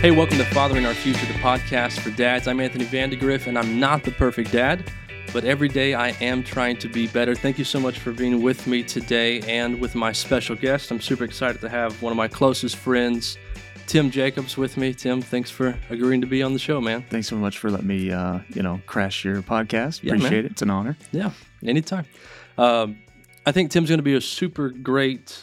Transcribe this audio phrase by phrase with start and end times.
[0.00, 2.46] Hey, welcome to Fathering Our Future, the podcast for dads.
[2.46, 4.88] I'm Anthony Vandegrift, and I'm not the perfect dad,
[5.32, 7.34] but every day I am trying to be better.
[7.34, 10.92] Thank you so much for being with me today and with my special guest.
[10.92, 13.38] I'm super excited to have one of my closest friends,
[13.88, 14.94] Tim Jacobs, with me.
[14.94, 17.04] Tim, thanks for agreeing to be on the show, man.
[17.10, 20.04] Thanks so much for letting me, uh, you know, crash your podcast.
[20.04, 20.44] Yeah, Appreciate man.
[20.44, 20.52] it.
[20.52, 20.96] It's an honor.
[21.10, 21.32] Yeah,
[21.66, 22.06] anytime.
[22.56, 22.98] Um,
[23.44, 25.42] I think Tim's going to be a super great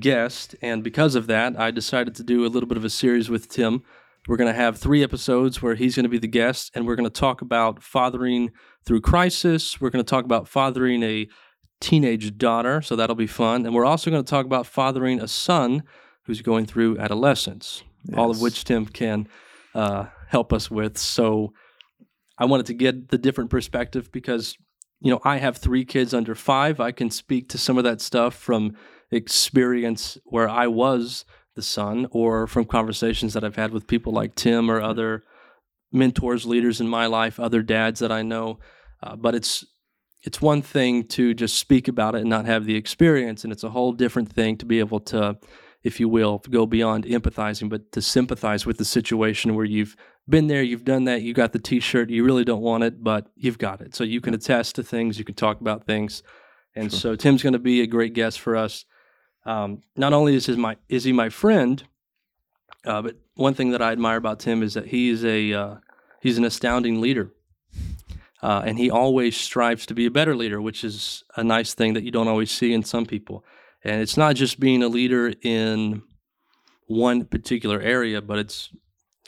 [0.00, 3.28] guest, and because of that, I decided to do a little bit of a series
[3.28, 3.82] with Tim.
[4.26, 6.96] We're going to have three episodes where he's going to be the guest, and we're
[6.96, 8.52] going to talk about fathering
[8.84, 9.80] through crisis.
[9.80, 11.28] We're going to talk about fathering a
[11.80, 13.66] teenage daughter, so that'll be fun.
[13.66, 15.82] And we're also going to talk about fathering a son
[16.22, 17.82] who's going through adolescence,
[18.16, 19.28] all of which Tim can
[19.74, 20.96] uh, help us with.
[20.96, 21.52] So
[22.38, 24.56] I wanted to get the different perspective because
[25.04, 26.80] you know, I have three kids under five.
[26.80, 28.74] I can speak to some of that stuff from
[29.14, 34.34] experience where I was the son or from conversations that I've had with people like
[34.34, 35.24] Tim or other
[35.92, 38.58] mentors, leaders in my life, other dads that I know.
[39.02, 39.64] Uh, but it's
[40.22, 43.62] it's one thing to just speak about it and not have the experience, and it's
[43.62, 45.36] a whole different thing to be able to,
[45.82, 50.46] if you will, go beyond empathizing, but to sympathize with the situation where you've been
[50.46, 53.58] there, you've done that, you got the T-shirt, you really don't want it, but you've
[53.58, 56.22] got it, so you can attest to things, you can talk about things,
[56.74, 57.00] and Sure.
[57.00, 58.86] so Tim's going to be a great guest for us.
[59.46, 61.82] Um, not only is his my is he my friend,
[62.84, 65.74] uh, but one thing that I admire about Tim is that he is a uh,
[66.20, 67.30] he's an astounding leader,
[68.42, 71.94] uh, and he always strives to be a better leader, which is a nice thing
[71.94, 73.44] that you don't always see in some people.
[73.82, 76.02] And it's not just being a leader in
[76.86, 78.70] one particular area, but it's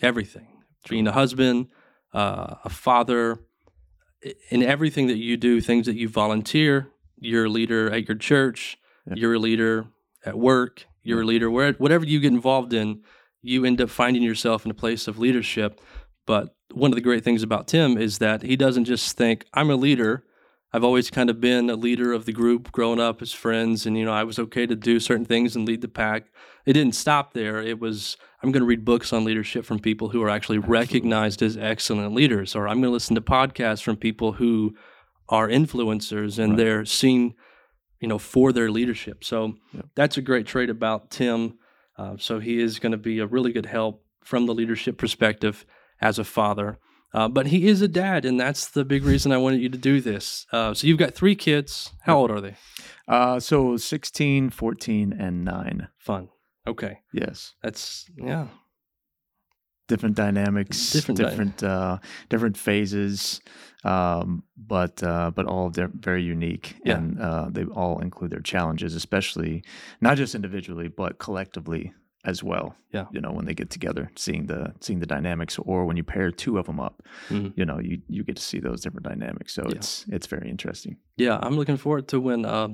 [0.00, 0.48] everything.
[0.88, 1.68] Being a husband,
[2.14, 3.40] uh, a father,
[4.50, 6.88] in everything that you do, things that you volunteer.
[7.18, 8.78] You're a leader at your church.
[9.06, 9.14] Yeah.
[9.16, 9.86] You're a leader
[10.26, 10.86] at work.
[11.02, 13.02] You're a leader where whatever you get involved in,
[13.42, 15.80] you end up finding yourself in a place of leadership.
[16.26, 19.70] But one of the great things about Tim is that he doesn't just think, I'm
[19.70, 20.24] a leader.
[20.72, 23.96] I've always kind of been a leader of the group growing up as friends, and
[23.96, 26.24] you know, I was okay to do certain things and lead the pack.
[26.66, 27.62] It didn't stop there.
[27.62, 31.40] It was, I'm going to read books on leadership from people who are actually recognized
[31.40, 34.74] as excellent leaders, or I'm going to listen to podcasts from people who
[35.28, 36.56] are influencers and Right.
[36.58, 37.34] they're seen,
[38.00, 39.24] you know, for their leadership.
[39.24, 39.54] So
[39.94, 41.58] that's a great trait about Tim.
[41.98, 45.64] Uh, so he is going to be a really good help from the leadership perspective
[46.00, 46.78] as a father.
[47.14, 49.78] Uh, but he is a dad, and that's the big reason I wanted you to
[49.78, 50.46] do this.
[50.52, 51.92] Uh, so you've got three kids.
[52.02, 52.56] How old are they?
[53.08, 55.88] Uh, so 16, 14, and 9.
[55.96, 56.28] Fun.
[56.66, 57.54] Okay, Yes.
[57.62, 58.48] that's yeah,
[59.88, 61.98] Different dynamics, Different dy- different, uh,
[62.28, 63.40] different phases,
[63.84, 66.96] um, but uh, but all very unique, Yeah.
[66.96, 69.62] and uh, they all include their challenges, especially
[70.00, 71.92] not just individually but collectively
[72.24, 72.74] as well.
[72.92, 73.06] Yeah.
[73.12, 76.32] you know when they get together, seeing the seeing the dynamics, or when you pair
[76.32, 77.52] two of them up, Mhm.
[77.56, 79.54] you know you you get to see those different dynamics.
[79.54, 79.76] So Yeah.
[79.76, 80.96] it's it's very interesting.
[81.16, 81.38] yeah.
[81.40, 82.68] I'm looking forward to when uh,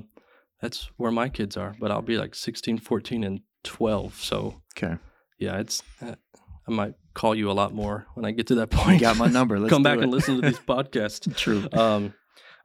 [0.61, 1.75] that's where my kids are.
[1.79, 4.15] But I'll be like 16, 14, and 12.
[4.15, 4.97] So Okay,
[5.37, 6.15] yeah, it's uh,
[6.67, 8.95] I might call you a lot more when I get to that point.
[8.95, 9.59] you got my number.
[9.59, 10.03] Let's Come back it.
[10.03, 11.33] and listen to these podcasts.
[11.35, 11.67] True.
[11.73, 12.13] Um,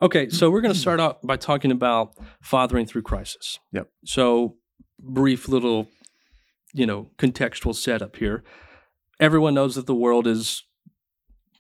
[0.03, 3.59] okay, so we're going to start out by talking about fathering through crisis.
[3.73, 3.89] Yep.
[4.05, 4.57] So,
[5.01, 5.89] brief little,
[6.73, 8.43] you know, contextual setup here.
[9.21, 10.63] Everyone knows that the world is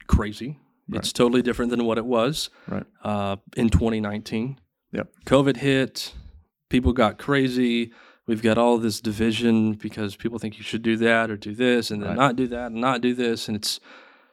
[0.06, 0.58] crazy.
[0.88, 1.00] Right.
[1.00, 2.86] It's totally different than what it was Right.
[3.04, 4.58] uh, in 2019.
[4.92, 5.12] Yep.
[5.26, 6.14] COVID hit.
[6.70, 7.92] People got crazy.
[8.28, 11.90] We've got all this division because people think you should do that or do this
[11.90, 12.16] and then Right.
[12.18, 13.48] not do that and not do this.
[13.48, 13.80] And it's,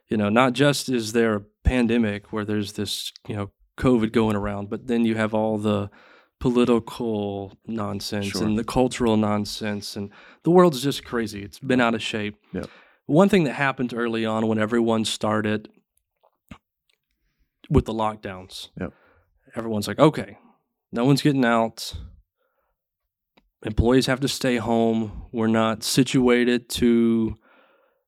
[0.10, 4.36] you know, not just is there a pandemic where there's this, you know, COVID going
[4.36, 5.90] around, but then you have all the
[6.42, 8.44] political nonsense Sure.
[8.44, 9.96] and the cultural nonsense.
[9.96, 10.12] And
[10.44, 11.42] the world's just crazy.
[11.42, 12.36] It's been out of shape.
[12.54, 12.70] Yep.
[13.06, 15.70] One thing that happened early on when everyone started
[17.70, 18.94] with the lockdowns, Yep.
[19.56, 20.38] everyone's like, okay,
[20.92, 21.94] no one's getting out.
[23.66, 25.24] Employees have to stay home.
[25.32, 27.36] We're not situated to,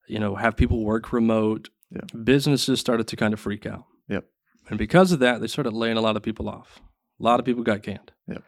[0.07, 1.69] you know, have people work remote.
[1.89, 2.01] Yeah.
[2.23, 3.85] Businesses started to kind of freak out.
[4.07, 4.25] Yep.
[4.69, 6.79] And because of that, they started laying a lot of people off.
[7.19, 8.11] A lot of people got canned.
[8.27, 8.43] Yep.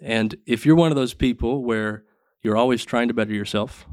[0.00, 2.04] And if you're one of those people where
[2.42, 3.86] you're always trying to better yourself,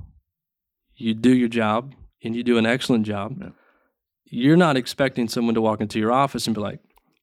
[0.95, 3.53] you do your job and you do an excellent job, Yep.
[4.25, 6.79] you're not expecting someone to walk into your office and be like,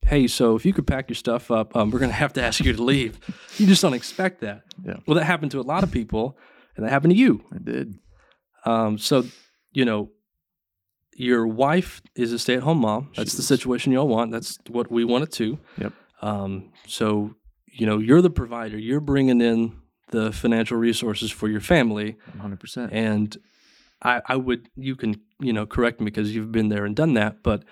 [0.08, 2.43] hey, so if you could pack your stuff up, um, we're going to have to
[2.43, 3.19] ask you to leave.
[3.58, 4.62] You just don't expect that.
[4.84, 4.96] Yeah.
[5.06, 6.38] Well, that happened to a lot of people,
[6.76, 7.44] and that happened to you.
[7.52, 7.99] I did.
[8.64, 9.25] Um, so,
[9.72, 10.10] you know,
[11.14, 13.10] your wife is a stay-at-home mom.
[13.16, 14.31] That's She the situation you all want.
[14.31, 15.58] That's what we wanted too.
[15.78, 15.93] Yep.
[16.22, 17.34] Um, so,
[17.66, 18.78] you know, you're the provider.
[18.78, 19.76] You're bringing in
[20.11, 22.88] the financial resources for your family, 100%.
[22.93, 23.37] and
[24.00, 27.14] I, I would you can you know correct me because you've been there and done
[27.14, 27.64] that, but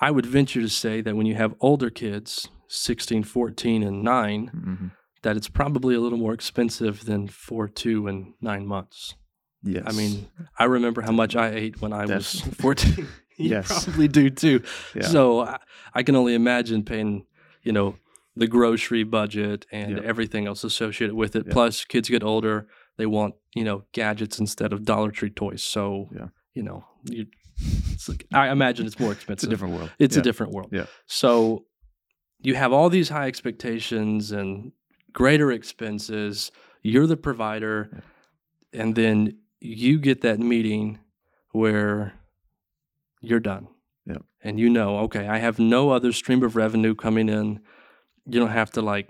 [0.00, 4.46] I would venture to say that when you have older kids, 16, 14, and 9,
[4.48, 4.86] hmm
[5.22, 9.14] that it's probably a little more expensive than 4, 2, and 9 months.
[9.62, 9.84] Yes.
[9.86, 12.52] I mean, I remember how much I ate when I was Definitely.
[12.60, 13.08] 14.
[13.38, 13.66] you Yes.
[13.86, 14.62] probably do too.
[14.94, 15.06] Yeah.
[15.08, 15.58] So I,
[15.94, 17.24] I can only imagine paying,
[17.62, 17.96] you know,
[18.36, 21.48] the grocery budget and everything else associated with it.
[21.50, 22.66] Plus, kids get older;
[22.98, 25.62] they want you know gadgets instead of Dollar Tree toys.
[25.62, 26.28] So Yeah.
[26.52, 27.26] you know, you,
[27.58, 29.34] it's like, I imagine it's more expensive.
[29.36, 29.90] it's a different world.
[29.98, 30.20] It's Yeah.
[30.20, 30.70] a different world.
[30.72, 30.86] Yeah.
[31.06, 31.64] So
[32.40, 34.72] you have all these high expectations and
[35.12, 36.50] greater expenses.
[36.82, 38.02] You're the provider,
[38.72, 40.98] and then you get that meeting
[41.52, 42.12] where
[43.22, 43.68] you're done.
[44.04, 44.18] Yeah.
[44.42, 47.60] And you know, okay, I have no other stream of revenue coming in.
[48.26, 49.08] You don't have to like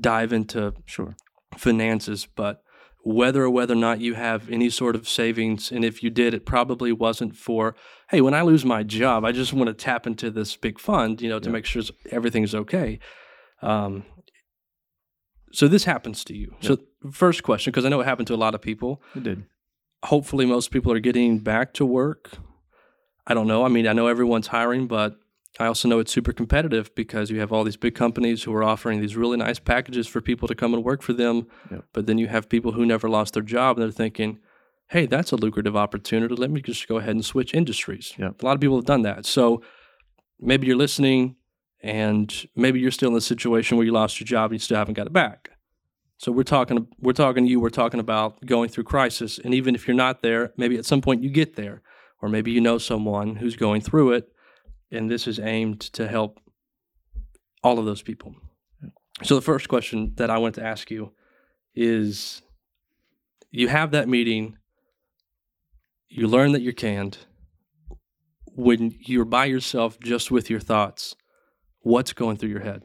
[0.00, 1.14] dive into Sure.
[1.58, 2.63] finances, but
[3.04, 6.32] whether or whether or not you have any sort of savings, and if you did,
[6.34, 7.76] it probably wasn't for,
[8.10, 11.20] hey, when I lose my job, I just want to tap into this big fund,
[11.20, 11.52] you know, to Yeah.
[11.52, 12.98] make sure everything's okay.
[13.60, 14.04] Um,
[15.52, 16.54] so this happens to you.
[16.60, 16.78] So
[17.12, 19.02] first question, because I know it happened to a lot of people.
[19.14, 19.44] It did.
[20.04, 22.30] Hopefully, most people are getting back to work.
[23.26, 23.64] I don't know.
[23.64, 25.16] I mean, I know everyone's hiring, but
[25.58, 28.64] I also know it's super competitive because you have all these big companies who are
[28.64, 31.46] offering these really nice packages for people to come and work for them.
[31.70, 31.84] Yep.
[31.92, 34.40] But then you have people who never lost their job and they're thinking,
[34.88, 36.34] hey, that's a lucrative opportunity.
[36.34, 38.14] Let me just go ahead and switch industries.
[38.18, 38.42] Yep.
[38.42, 39.26] A lot of people have done that.
[39.26, 39.62] So
[40.40, 41.36] maybe you're listening
[41.80, 44.78] and maybe you're still in a situation where you lost your job and you still
[44.78, 45.50] haven't got it back.
[46.18, 49.38] So we're talking we're talking to you, we're talking about going through crisis.
[49.38, 51.82] And even if you're not there, maybe at some point you get there.
[52.22, 54.33] Or maybe you know someone who's going through it
[54.94, 56.40] and this is aimed to help
[57.62, 58.34] all of those people.
[59.22, 61.12] So the first question that I want to ask you
[61.74, 62.42] is
[63.50, 64.58] you have that meeting,
[66.08, 67.18] you learn that you're canned.
[68.56, 71.16] When you're by yourself just with your thoughts,
[71.80, 72.84] what's going through your head?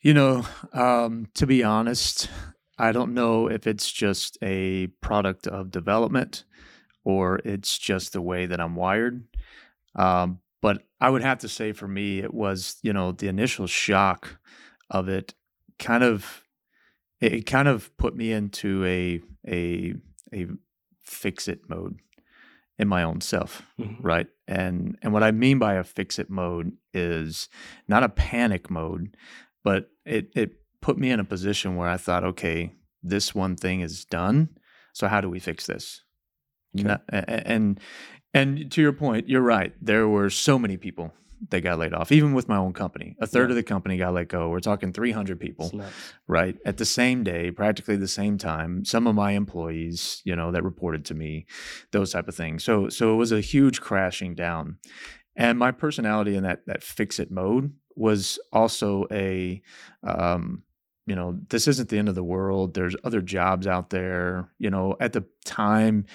[0.00, 2.28] You know, um, to be honest,
[2.78, 6.44] I don't know if it's just a product of development
[7.04, 9.24] or it's just the way that I'm wired.
[9.94, 13.66] Um, but I would have to say for me, it was, you know, the initial
[13.66, 14.38] shock
[14.88, 15.34] of it
[15.78, 16.42] kind of,
[17.20, 19.94] it kind of put me into a, a,
[20.32, 20.46] a
[21.02, 21.98] fix it mode
[22.78, 23.98] in my own self Mhm.
[24.00, 27.48] right and and what i mean by a fix it mode is
[27.86, 29.16] not a panic mode
[29.62, 30.50] but it it
[30.80, 32.72] put me in a position where i thought okay
[33.02, 34.48] this one thing is done
[34.92, 36.02] so how do we fix this
[36.76, 36.88] Okay.
[36.88, 37.78] Not- and
[38.34, 39.72] and to your point you're right.
[39.80, 41.12] There were so many people
[41.50, 43.16] that got laid off even with my own company.
[43.20, 43.52] A third Yeah.
[43.52, 44.48] of the company got let go.
[44.48, 45.70] We're talking 300 people
[46.26, 48.84] right at the same day practically the same time.
[48.84, 51.46] Some of my employees you know that reported to me
[51.92, 52.64] those type of things.
[52.64, 54.78] So so it was a huge crashing down.
[55.36, 59.60] And my personality in that that fix it mode was also a
[60.02, 60.62] um
[61.06, 62.72] you know this isn't the end of the world.
[62.72, 64.48] There's other jobs out there.
[64.58, 66.06] You know at the time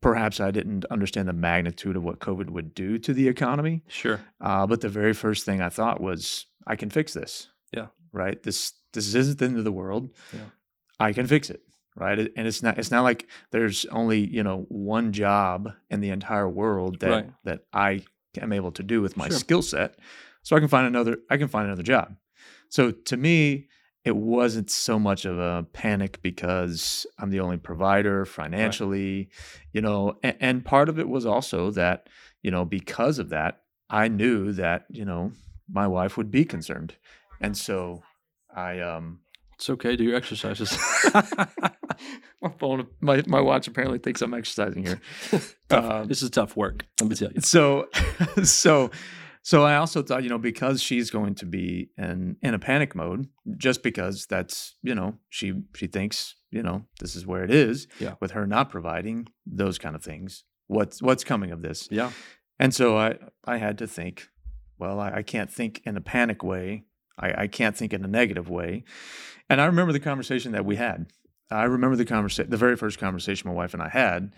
[0.00, 4.20] perhaps i didn't understand the magnitude of what covid would do to the economy Sure.
[4.40, 7.48] uh, but the very first thing I thought was, I can fix this.
[7.72, 7.86] Yeah.
[8.12, 8.42] Right.
[8.42, 10.10] This this isn't the end of the world.
[10.32, 10.40] Yeah.
[11.00, 11.60] I can fix it.
[11.96, 12.18] Right.
[12.36, 16.48] And it's not it's not like there's only you know one job in the entire
[16.48, 17.30] world that Right.
[17.44, 18.02] that I
[18.40, 19.38] am able to do with my Sure.
[19.38, 19.98] skill set.
[20.42, 22.16] So I can find another I can find another job.
[22.70, 23.68] So to me,
[24.08, 29.28] it wasn't so much of a panic because I'm the only provider financially,
[29.74, 32.08] you know, and, and part of it was also that,
[32.42, 33.60] you know, because of that,
[33.90, 35.32] I knew that, you know,
[35.70, 36.94] my wife would be concerned.
[37.38, 38.02] And so
[38.56, 39.20] I um
[39.56, 39.94] It's okay.
[39.94, 40.74] Do your exercises.
[41.14, 45.00] my phone my, my watch apparently thinks I'm exercising here.
[45.70, 46.86] Um, this is tough work.
[46.98, 47.42] Let me tell you.
[47.42, 47.88] so
[48.42, 48.90] so
[49.48, 52.94] so I also thought, you know, because she's going to be in in a panic
[52.94, 57.50] mode, just because that's, you know, she she thinks, you know, this is where it
[57.50, 58.14] is Yeah.
[58.20, 59.28] with her not providing
[59.62, 60.44] those kind of things.
[60.66, 61.88] What's what's coming of this?
[61.90, 62.10] Yeah.
[62.58, 63.16] And so I
[63.54, 64.28] I had to think,
[64.78, 66.84] well, I, I can't think in a panic way.
[67.18, 68.84] I, I can't think in a negative way.
[69.48, 71.06] And I remember the conversation that we had.
[71.50, 74.34] I remember the conversation, the very first conversation my wife and I had.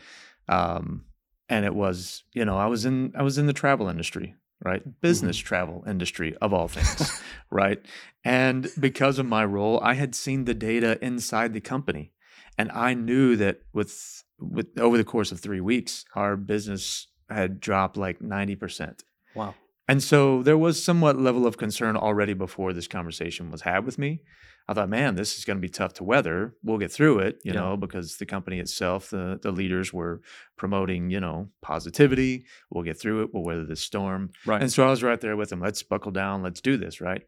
[0.48, 1.04] Um,
[1.48, 4.80] and it was, you know, I was in I was in the travel industry, right?
[4.80, 4.90] Mm-hmm.
[5.00, 7.84] Business travel industry of all things, right?
[8.24, 12.12] And because of my role, I had seen the data inside the company.
[12.58, 17.60] And I knew that with with over the course of 3 weeks, our business had
[17.60, 19.00] dropped like 90%.
[19.34, 19.54] Wow.
[19.90, 23.98] And so there was somewhat level of concern already before this conversation was had with
[23.98, 24.22] me.
[24.68, 26.54] I thought, man, this is going to be tough to weather.
[26.62, 27.60] We'll get through it, you Yeah.
[27.60, 30.20] know, because the company itself, the the leaders were
[30.56, 32.44] promoting, you know, positivity.
[32.70, 33.30] We'll get through it.
[33.34, 34.30] We'll weather this storm.
[34.46, 34.62] Right.
[34.62, 35.60] And so I was right there with them.
[35.60, 36.42] Let's buckle down.
[36.44, 37.22] Let's do this, right?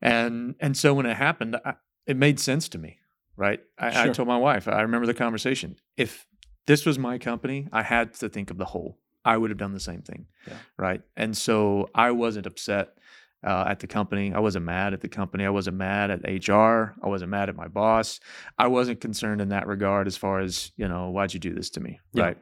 [0.00, 1.74] And and so when it happened, I,
[2.06, 2.98] it made sense to me,
[3.36, 3.60] right?
[3.78, 4.68] I, I told my wife.
[4.68, 5.74] I remember the conversation.
[5.96, 6.26] If
[6.66, 8.98] this was my company, I had to think of the whole.
[9.24, 10.56] I would have done the same thing, Yeah.
[10.78, 11.02] right?
[11.16, 12.96] And so I wasn't upset
[13.42, 14.32] uh, at the company.
[14.34, 15.44] I wasn't mad at the company.
[15.44, 16.94] I wasn't mad at HR.
[17.02, 18.20] I wasn't mad at my boss.
[18.58, 21.70] I wasn't concerned in that regard as far as you know why'd you do this
[21.70, 22.24] to me, Yeah.
[22.24, 22.38] right?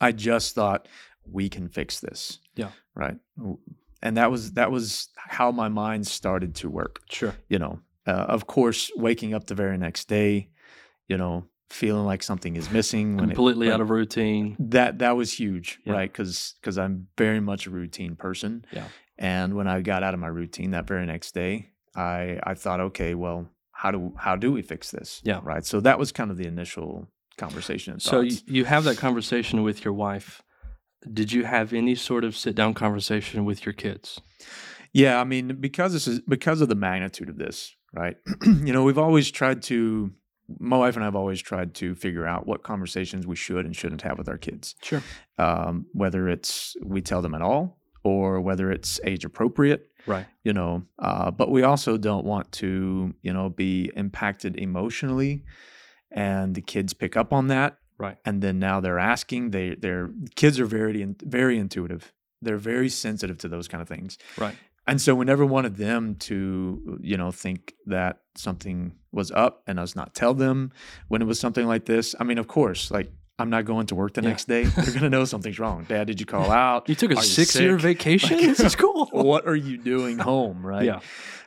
[0.00, 0.88] I just thought
[1.30, 2.70] we can fix this, Yeah.
[2.94, 3.18] right?
[4.02, 7.34] And that was that was how my mind started to work Sure.
[7.48, 10.48] you know uh, of course waking up the very next day
[11.08, 14.56] you know feeling like something is missing when it- Completely when- out of routine.
[14.58, 15.92] that that was huge Yeah.
[15.94, 18.88] right because because i'm very much a routine person Yeah.
[19.18, 22.80] and when i got out of my routine that very next day i i thought
[22.80, 25.40] okay well how do how do we fix this Yeah.
[25.44, 27.08] right so that was kind of the initial
[27.38, 30.42] conversation and So you, you have that conversation with your wife.
[31.10, 34.20] Did you have any sort of sit down conversation with your kids?
[34.92, 38.16] Yeah, I mean, because this is because of the magnitude of this, right?
[38.44, 40.12] you know, we've always tried to
[40.58, 43.74] my wife and I have always tried to figure out what conversations we should and
[43.76, 44.74] shouldn't have with our kids.
[44.82, 45.02] Sure.
[45.38, 50.26] Um, whether it's we tell them at all or whether it's age appropriate, Right.
[50.42, 50.82] you know.
[50.98, 55.44] Uh, but we also don't want to, you know, be impacted emotionally
[56.10, 58.16] and the kids pick up on that Right.
[58.24, 62.88] and then now they're asking they their kids are very in- very intuitive they're very
[62.88, 64.56] sensitive to those kind of things Right.
[64.86, 69.78] And so we never wanted them to you know think that something was up and
[69.78, 70.72] us not tell them
[71.08, 73.94] when it was something like this i mean of course like i'm not going to
[73.94, 74.28] work the Yeah.
[74.28, 77.10] next day they're going to know something's wrong dad did you call out You took
[77.12, 78.36] a six year vacation?
[78.36, 79.06] Like, this is cool.
[79.12, 81.00] what are you doing home right Yeah.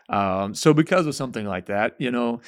[0.10, 2.42] um, so because of something like that, you know,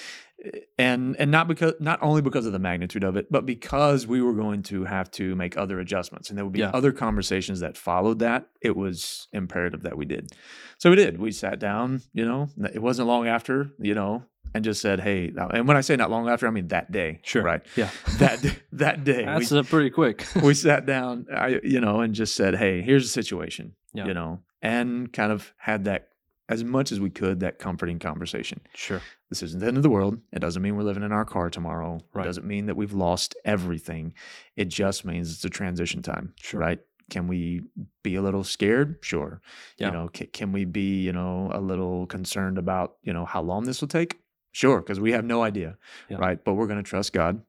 [0.77, 4.21] and and not because not only because of the magnitude of it, but because we
[4.21, 6.71] were going to have to make other adjustments, and there would be Yeah.
[6.73, 8.47] other conversations that followed that.
[8.61, 10.31] It was imperative that we did.
[10.77, 11.19] So we did.
[11.19, 12.01] We sat down.
[12.13, 13.71] You know, it wasn't long after.
[13.79, 14.23] You know,
[14.53, 17.21] and just said, "Hey," and when I say not long after, I mean that day.
[17.23, 17.43] Sure.
[17.43, 17.61] Right.
[17.75, 17.89] Yeah.
[18.19, 19.23] That that day.
[19.25, 20.25] That's we, uh, pretty quick.
[20.43, 24.05] we sat down, I, you know, and just said, "Hey, here's the situation," Yeah.
[24.07, 26.09] you know, and kind of had that
[26.47, 28.61] as much as we could that comforting conversation.
[28.75, 29.01] Sure.
[29.35, 30.17] This isn't the end of the world.
[30.31, 31.99] It doesn't mean we're living in our car tomorrow.
[32.13, 32.23] Right.
[32.23, 34.13] It doesn't mean that we've lost everything.
[34.55, 36.59] It just means it's a transition time, Sure.
[36.61, 36.79] right?
[37.09, 37.61] Can we
[38.01, 38.97] be a little scared?
[39.01, 39.41] Sure.
[39.77, 39.87] Yeah.
[39.87, 43.41] You know, can, can we be, you know, a little concerned about, you know, how
[43.41, 44.19] long this will take?
[44.53, 45.77] Sure, because we have no idea,
[46.09, 46.17] Yeah.
[46.17, 46.41] right?
[46.41, 47.41] But we're going to trust God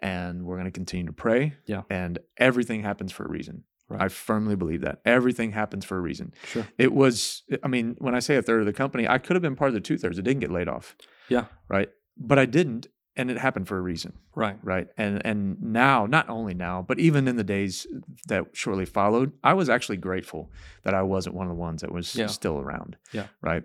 [0.00, 1.54] and we're going to continue to pray.
[1.66, 1.82] Yeah.
[1.90, 3.64] And everything happens for a reason.
[3.88, 4.02] Right.
[4.02, 5.00] I firmly believe that.
[5.06, 6.34] Everything happens for a reason.
[6.44, 6.66] Sure.
[6.76, 9.42] It was, I mean, when I say a third of the company, I could have
[9.42, 10.18] been part of the two thirds.
[10.18, 10.94] It didn't get laid off,
[11.28, 11.46] Yeah.
[11.68, 11.88] right?
[12.16, 14.58] But I didn't, and it happened for a reason, Right.
[14.62, 14.88] right?
[14.98, 17.86] And and now, not only now, but even in the days
[18.26, 20.52] that shortly followed, I was actually grateful
[20.84, 22.26] that I wasn't one of the ones that was Yeah.
[22.26, 22.96] still around.
[23.12, 23.28] Yeah.
[23.40, 23.64] Right.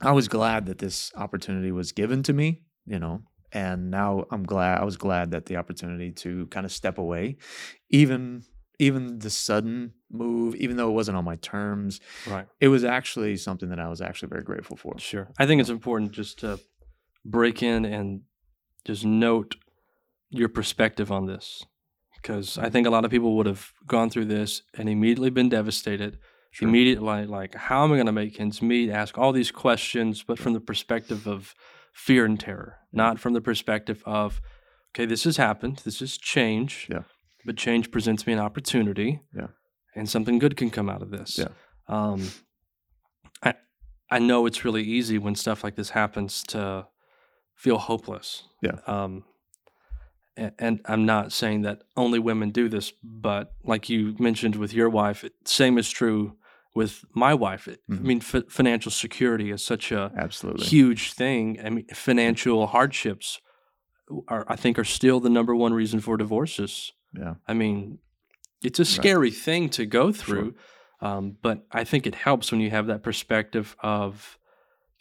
[0.00, 3.22] I was glad that this opportunity was given to me, you know,
[3.52, 7.36] and now I'm glad I was glad that the opportunity to kind of step away,
[7.90, 8.42] even
[8.78, 12.46] even the sudden move, even though it wasn't on my terms, Right.
[12.60, 14.98] it was actually something that I was actually very grateful for.
[14.98, 15.28] Sure.
[15.38, 16.60] I think it's important just to
[17.24, 18.22] break in and
[18.84, 19.56] just note
[20.30, 21.64] your perspective on this.
[22.20, 25.48] Because I think a lot of people would have gone through this and immediately been
[25.48, 26.18] devastated.
[26.50, 26.68] Sure.
[26.68, 28.90] Immediately, like, how am I going to make ends meet?
[28.90, 31.54] Ask all these questions, but from the perspective of
[31.92, 34.40] fear and terror, not from the perspective of,
[34.92, 35.82] okay, this has happened.
[35.84, 36.88] This is change.
[36.90, 37.02] Yeah.
[37.46, 39.20] But change presents me an opportunity.
[39.34, 39.46] Yeah.
[39.94, 41.38] And something good can come out of this.
[41.38, 41.48] Yeah.
[41.88, 42.28] Um,
[43.42, 43.54] I
[44.10, 46.86] I know it's really easy when stuff like this happens to
[47.54, 48.42] feel hopeless.
[48.62, 48.78] Yeah.
[48.86, 49.24] Um,
[50.36, 54.74] and, and I'm not saying that only women do this, but like you mentioned with
[54.74, 56.36] your wife, it, same is true
[56.74, 57.66] with my wife.
[57.68, 60.66] It- I mean, f- financial security is such a Absolutely.
[60.66, 61.58] huge thing.
[61.64, 63.40] I mean, financial hardships
[64.28, 66.92] are, I think, are still the number one reason for divorces.
[67.18, 67.34] Yeah.
[67.46, 67.98] I mean,
[68.62, 70.54] it's a scary thing to go through,
[71.00, 74.38] um, but I think it helps when you have that perspective of,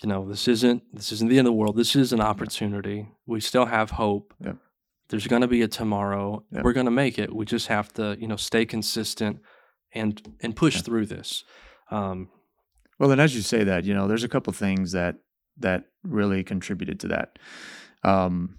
[0.01, 1.77] you know, this isn't this isn't the end of the world.
[1.77, 3.07] This is an opportunity.
[3.25, 4.34] We still have hope.
[4.43, 4.53] Yeah.
[5.10, 6.43] There's going to be a tomorrow.
[6.51, 6.62] Yeah.
[6.63, 7.34] We're going to make it.
[7.34, 9.39] We just have to, you know, stay consistent
[9.93, 10.81] and and push Yeah.
[10.81, 11.43] through this.
[11.91, 12.29] Um,
[13.00, 15.15] Well, and as you say that, you know, there's a couple things that
[15.57, 17.39] that really contributed to that.
[18.03, 18.57] Um,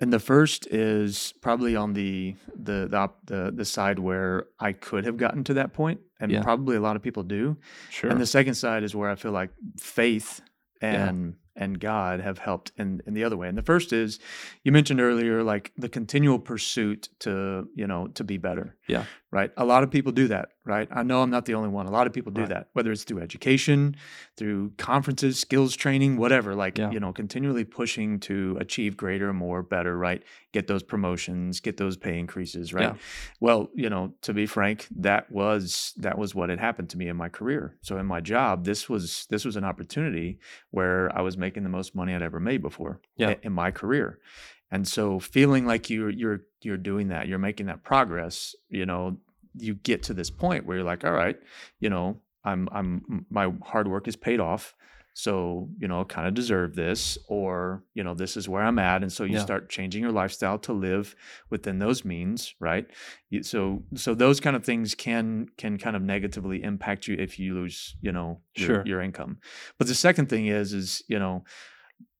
[0.00, 5.04] And the first is probably on the the the the, the side where I could
[5.04, 6.42] have gotten to that point, and Yeah.
[6.42, 7.56] probably a lot of people do.
[7.90, 8.10] Sure.
[8.10, 10.40] And the second side is where I feel like faith
[10.82, 11.08] Yeah.
[11.08, 13.48] and and God have helped in in the other way.
[13.48, 14.18] And the first is
[14.64, 18.76] you mentioned earlier, like the continual pursuit to you know to be better.
[18.90, 19.04] Yeah.
[19.32, 19.52] Right.
[19.56, 20.48] A lot of people do that.
[20.64, 20.88] Right.
[20.90, 21.86] I know I'm not the only one.
[21.86, 22.48] A lot of people do Right.
[22.50, 23.94] that, whether it's through education,
[24.36, 26.54] through conferences, skills training, whatever.
[26.56, 26.90] Like Yeah.
[26.90, 29.96] you know, continually pushing to achieve greater, more, better.
[29.96, 30.24] Right.
[30.52, 32.74] Get those promotions, get those pay increases.
[32.74, 32.82] Right.
[32.82, 32.94] Yeah.
[33.38, 37.06] Well, you know, to be frank, that was that was what had happened to me
[37.08, 37.76] in my career.
[37.82, 41.68] So in my job, this was this was an opportunity where I was making the
[41.68, 43.34] most money I'd ever made before Yeah.
[43.42, 44.18] in my career.
[44.72, 49.16] And so feeling like you're you're you're doing that, you're making that progress, you know,
[49.56, 51.36] you get to this point where you're like, all right,
[51.80, 54.74] you know, I'm I'm my hard work is paid off.
[55.12, 59.02] So, you know, kind of deserve this or, you know, this is where I'm at
[59.02, 59.42] and so you Yeah.
[59.42, 61.16] start changing your lifestyle to live
[61.50, 62.86] within those means, right?
[63.42, 67.54] So so those kind of things can can kind of negatively impact you if you
[67.54, 68.82] lose, you know, your, Sure.
[68.86, 69.38] your income.
[69.78, 71.44] But the second thing is is, you know,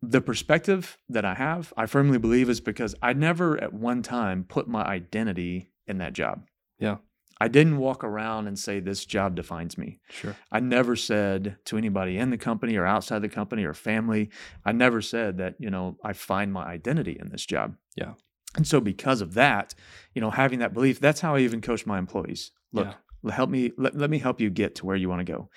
[0.03, 4.45] the perspective that I have, I firmly believe is because I never at one time
[4.45, 6.47] put my identity in that job.
[6.79, 6.97] Yeah.
[7.43, 9.99] I didn't walk around and say this job defines me.
[10.11, 10.37] sure.
[10.53, 14.31] I never said to anybody in the company or outside the company or family,
[14.65, 17.77] I never said that, you know, I find my identity in this job.
[17.97, 18.13] Yeah.
[18.57, 19.75] And so because of that,
[20.15, 22.53] you know, having that belief, that's how I even coach my employees.
[22.73, 22.89] Look,
[23.25, 23.33] Yeah.
[23.33, 25.49] help me let, let me help you get to where you want to go.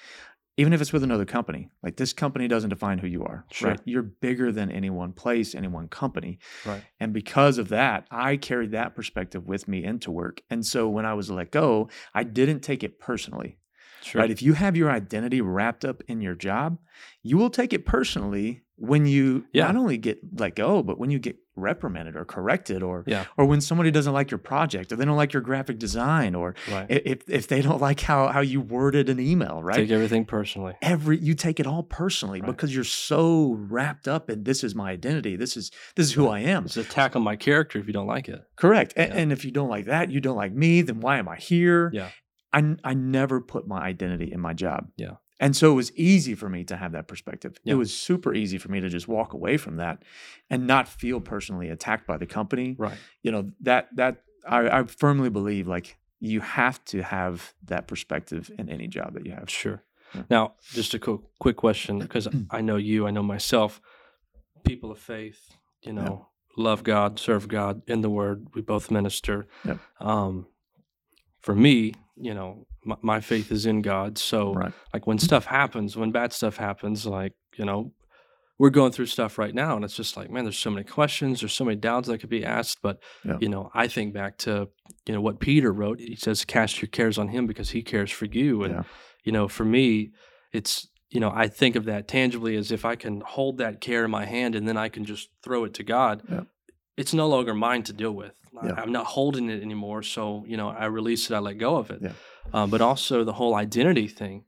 [0.56, 1.70] Even if it's with another company.
[1.82, 3.46] Like this company doesn't define who you are.
[3.52, 3.72] Sure.
[3.72, 3.80] Right.
[3.86, 6.40] You're bigger than any one place, any one company.
[6.66, 6.84] Right.
[7.00, 10.42] And because of that, I carried that perspective with me into work.
[10.50, 13.58] And so when I was let go, I didn't take it personally
[14.02, 14.22] Sure.
[14.22, 14.32] right?
[14.32, 16.78] If you have your identity wrapped up in your job,
[17.22, 19.68] you will take it personally when you Yeah.
[19.68, 23.26] not only get let go, but when you get reprimanded or corrected, or Yeah.
[23.38, 26.56] or when somebody doesn't like your project, or they don't like your graphic design, or
[26.70, 26.88] Right.
[26.90, 29.76] if if they don't like how how you worded an email, right?
[29.78, 30.74] Take everything personally.
[30.82, 32.48] Every you take it all personally Right.
[32.48, 36.28] because you're so wrapped up in this is my identity, this is this is who
[36.28, 36.66] I am.
[36.66, 38.42] It's an attack on my character if you don't like it.
[38.58, 38.94] Correct.
[38.98, 39.04] Yeah.
[39.14, 41.92] And if you don't like that, you don't like me, then why am I here?
[41.94, 42.10] Yeah.
[42.54, 44.90] I, I never put my identity in my job.
[44.96, 45.16] Yeah.
[45.40, 47.58] And so it was easy for me to have that perspective.
[47.64, 47.74] Yeah.
[47.74, 50.04] It was super easy for me to just walk away from that
[50.50, 52.76] and not feel personally attacked by the company.
[52.78, 52.98] Right.
[53.24, 58.52] You know, that, that, I, I firmly believe like you have to have that perspective
[58.58, 59.50] in any job that you have.
[59.50, 59.84] Sure.
[60.14, 60.24] Yeah.
[60.30, 63.82] Now, just a quick, quick question because I know you, I know myself.
[64.64, 68.48] People of faith, you know, love God, serve God in the Word.
[68.54, 69.48] We both minister.
[70.00, 70.48] Um,
[71.44, 74.18] for me, you know, my, my faith is in God.
[74.18, 74.74] So, Right.
[74.94, 77.92] like when stuff happens, when bad stuff happens, like you know,
[78.60, 81.40] we're going through stuff right now, and it's just like, man, there's so many questions,
[81.42, 82.80] there's so many doubts that could be asked.
[82.82, 83.38] But Yeah.
[83.42, 84.70] you know, I think back to
[85.06, 86.00] you know what Peter wrote.
[86.00, 88.84] He says, "Cast your cares on Him because He cares for you." And Yeah.
[89.24, 90.12] you know, for me,
[90.52, 94.04] it's you know, I think of that tangibly as if I can hold that care
[94.06, 96.24] in my hand and then I can just throw it to God.
[96.28, 96.42] Yeah.
[96.98, 98.34] It's no longer mine to deal with.
[98.64, 98.74] Yeah.
[98.78, 100.04] I'm not holding it anymore.
[100.04, 102.00] So, you know, I release it, I let go of it.
[102.02, 102.12] Yeah.
[102.54, 104.46] Um, but also the whole identity thing.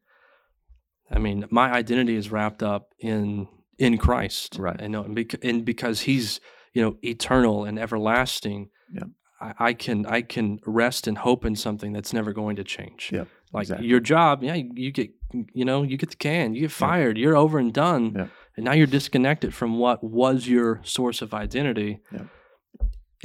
[1.11, 4.57] I mean, my identity is wrapped up in in Christ.
[4.57, 4.79] Right.
[4.79, 6.39] And, and, bec- and because he's,
[6.73, 9.03] you know, eternal and everlasting, Yeah.
[9.41, 13.09] I, I can I can rest and hope in something that's never going to change.
[13.11, 13.87] Yep, Like exactly.
[13.87, 15.11] your job, yeah, you, you get
[15.53, 18.13] you know, you get the can, you get fired, you're over and done.
[18.15, 18.27] Yeah.
[18.55, 21.99] And now you're disconnected from what was your source of identity.
[22.13, 22.23] Yeah.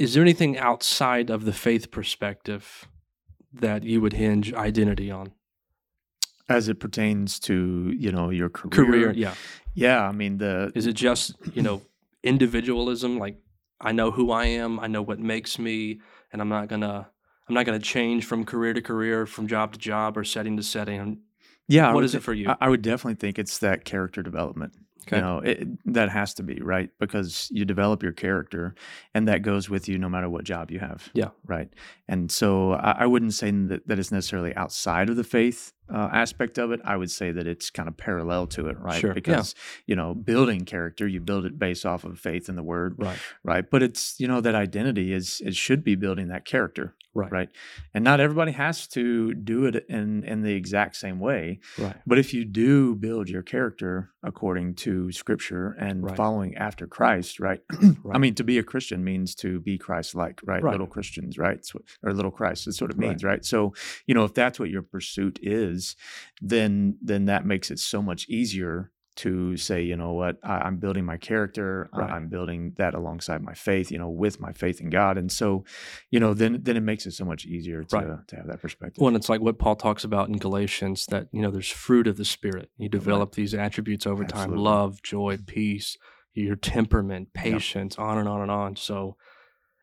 [0.01, 2.87] Is there anything outside of the faith perspective
[3.53, 5.33] that you would hinge identity on?
[6.49, 8.85] As it pertains to, you know, your career.
[8.85, 9.35] Career, yeah.
[9.75, 10.01] Yeah.
[10.01, 11.83] I mean, the, Is it just, you know,
[12.23, 13.19] individualism?
[13.19, 13.37] Like
[13.79, 16.01] I know who I am, I know what makes me,
[16.33, 17.07] and I'm not gonna
[17.47, 20.63] I'm not gonna change from career to career, from job to job or setting to
[20.63, 21.21] setting.
[21.67, 21.93] yeah.
[21.93, 22.51] What is is it for you?
[22.59, 24.73] I would definitely think it's that character development.
[25.07, 25.17] Okay.
[25.17, 28.75] You know, it, that has to be right because you develop your character,
[29.13, 31.09] and that goes with you no matter what job you have.
[31.13, 31.29] Yeah.
[31.45, 31.69] Right.
[32.07, 36.09] And so I, I wouldn't say that, that it's necessarily outside of the faith uh,
[36.13, 36.79] aspect of it.
[36.85, 38.99] I would say that it's kind of parallel to it, right?
[38.99, 39.13] Sure, yeah.
[39.15, 39.55] Because
[39.87, 43.17] you know, building character, you build it based off of faith in the Word, Right.
[43.43, 43.69] right?
[43.69, 47.31] But it's you know that identity is it should be building that character, Right.
[47.31, 47.49] right?
[47.93, 51.59] And not everybody has to do it in in the exact same way.
[51.77, 51.97] Right.
[52.07, 56.15] But if you do build your character according to scripture and Right.
[56.15, 57.59] following after Christ, right?
[58.13, 60.63] I mean, to be a Christian means to be Christ like, right?
[60.63, 60.71] Right.
[60.71, 61.59] Little Christians, right?
[62.03, 63.09] Or little Christ, that's what it Right.
[63.09, 63.43] means, right?
[63.43, 63.73] So,
[64.07, 65.95] you know, if that's what your pursuit is,
[66.41, 70.77] then then that makes it so much easier to say, you know what, I, I'm
[70.77, 71.89] building my character.
[71.93, 72.09] Right.
[72.09, 75.17] I'm building that alongside my faith, you know, with my faith in God.
[75.17, 75.63] And so,
[76.09, 78.27] you know, then then it makes it so much easier to Right.
[78.27, 78.99] to have that perspective.
[79.01, 82.07] Well, and it's like what Paul talks about in Galatians that, you know, there's fruit
[82.07, 82.69] of the Spirit.
[82.77, 85.97] You develop these attributes over time love, joy, peace,
[86.33, 88.75] your temperament, patience, on and on and on.
[88.75, 89.17] So,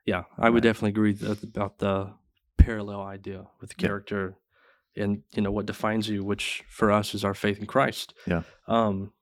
[0.07, 1.17] yeah, I would definitely agree
[1.55, 2.15] about the
[2.57, 4.37] parallel idea with character
[4.97, 8.15] and, you know, what defines you, which for us is our faith in Christ.
[8.27, 8.43] Yeah.
[8.67, 9.13] Um,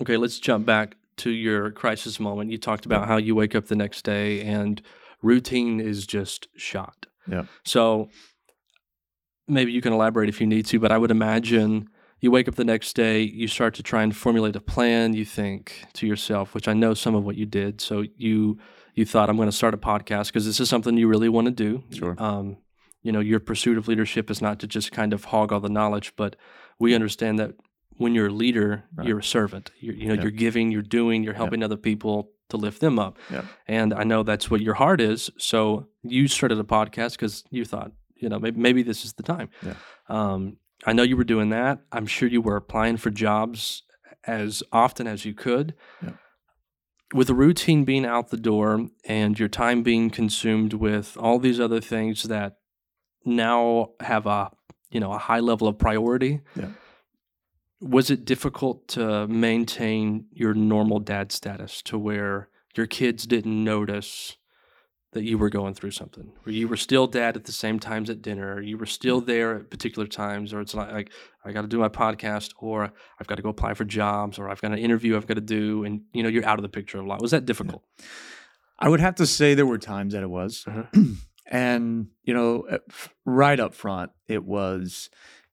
[0.00, 2.50] okay, let's jump back to your crisis moment.
[2.50, 4.80] You talked about how you wake up the next day and
[5.22, 7.06] routine is just shot.
[7.26, 7.44] Yeah.
[7.64, 8.08] So
[9.46, 11.88] maybe you can elaborate if you need to, but I would imagine
[12.20, 15.14] you wake up the next day, you start to try and formulate a plan.
[15.14, 17.80] You think to yourself, which I know some of what you did.
[17.80, 18.58] So you
[18.94, 21.44] you thought I'm going to start a podcast because this is something you really want
[21.44, 21.84] to do.
[21.92, 22.16] Sure.
[22.18, 22.56] Um,
[23.02, 25.68] you know, your pursuit of leadership is not to just kind of hog all the
[25.68, 26.34] knowledge, but
[26.80, 27.52] we understand that
[27.98, 29.06] when you're a leader, Right.
[29.06, 29.70] you're a servant.
[29.80, 30.22] You're, you know, Yep.
[30.22, 33.18] you're giving, you're doing, you're helping other people to lift them up.
[33.30, 33.44] Yep.
[33.66, 35.30] And I know that's what your heart is.
[35.38, 39.22] So you started a podcast because you thought, you know, maybe, maybe this is the
[39.22, 39.50] time.
[39.62, 39.74] Yeah.
[40.08, 40.56] Um,
[40.86, 41.80] I know you were doing that.
[41.92, 43.82] I'm sure you were applying for jobs
[44.24, 45.74] as often as you could.
[46.02, 46.12] Yeah.
[47.14, 51.58] With the routine being out the door and your time being consumed with all these
[51.58, 52.58] other things that
[53.24, 54.50] now have a
[54.90, 56.40] you know a high level of priority.
[56.56, 56.68] Yeah.
[57.80, 64.36] Was it difficult to maintain your normal dad status to where your kids didn't notice
[65.12, 68.10] that you were going through something, where you were still dad at the same times
[68.10, 71.12] at dinner, you were still there at particular times, or it's like, like
[71.44, 74.50] I got to do my podcast, or I've got to go apply for jobs, or
[74.50, 76.68] I've got an interview I've got to do, and you know you're out of the
[76.68, 77.22] picture a lot.
[77.22, 77.82] Was that difficult?
[78.78, 80.64] I would have to say there were times that it was.
[80.66, 80.84] Uh-huh.
[81.46, 82.66] and you know
[83.24, 85.08] right up front it was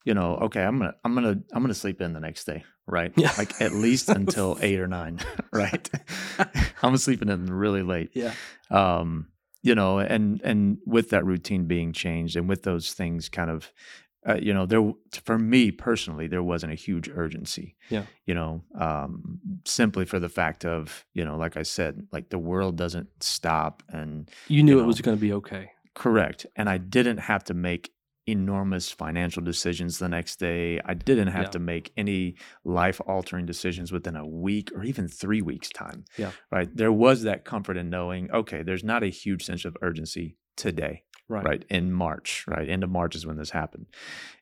[0.06, 3.12] you know okay i'm gonna i'm gonna i'm gonna sleep in the next day right
[3.18, 3.34] Yeah.
[3.38, 5.20] like at least until eight or nine
[5.52, 5.89] right
[6.82, 8.34] i'm sleeping in really late Yeah.
[8.72, 9.28] um
[9.62, 13.72] you know and and with that routine being changed and with those things kind of
[14.28, 14.91] uh, you know there
[15.24, 18.06] for me personally there wasn't a huge urgency Yeah.
[18.26, 22.39] you know um simply for the fact of you know like i said like the
[22.39, 25.72] world doesn't stop and You knew You it was going to be okay.
[25.94, 26.46] Correct.
[26.58, 27.91] And I didn't have to make
[28.27, 30.79] enormous financial decisions the next day.
[30.85, 31.49] I didn't have Yeah.
[31.51, 36.05] to make any life altering decisions within a week or even three weeks' time.
[36.17, 36.31] Yeah.
[36.51, 36.69] Right.
[36.75, 41.03] There was that comfort in knowing, okay, there's not a huge sense of urgency today.
[41.27, 41.45] Right.
[41.45, 41.65] Right.
[41.69, 42.45] In March.
[42.47, 42.69] Right.
[42.69, 43.88] End of March is when this happened.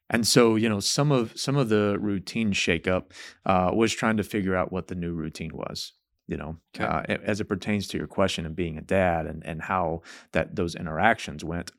[0.09, 3.11] And so, you know, some of some of the routine shakeup
[3.45, 5.93] uh, was trying to figure out what the new routine was.
[6.27, 6.85] You know, Okay.
[6.85, 10.01] uh, as it pertains to your question of being a dad and and how
[10.33, 11.71] that those interactions went.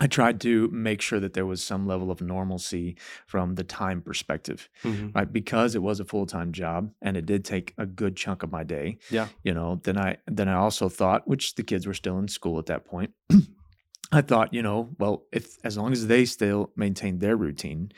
[0.00, 4.02] I tried to make sure that there was some level of normalcy from the time
[4.02, 5.14] perspective, Mhm.
[5.14, 5.32] right?
[5.32, 8.50] Because it was a full time job and it did take a good chunk of
[8.50, 8.98] my day.
[9.10, 9.28] Yeah.
[9.44, 12.58] You know, then I then I also thought, which the kids were still in school
[12.58, 13.12] at that point.
[14.12, 17.90] I thought, you know, well, if as long as they still maintain their routine,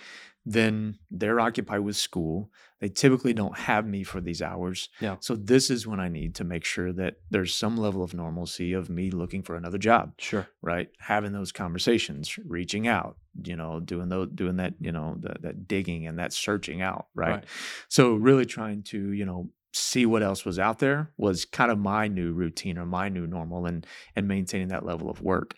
[0.48, 2.50] then they're occupied with school.
[2.80, 4.88] They typically don't have me for these hours.
[5.00, 5.16] Yeah.
[5.18, 8.72] So this is when I need to make sure that there's some level of normalcy
[8.72, 10.46] of me looking for another job Sure.
[10.62, 15.34] right having those conversations reaching out you know doing those doing that you know the,
[15.40, 17.30] that digging and that searching out right?
[17.30, 17.44] Right.
[17.88, 21.78] so really trying to you know see what else was out there was kind of
[21.78, 25.54] my new routine or my new normal and and maintaining that level of work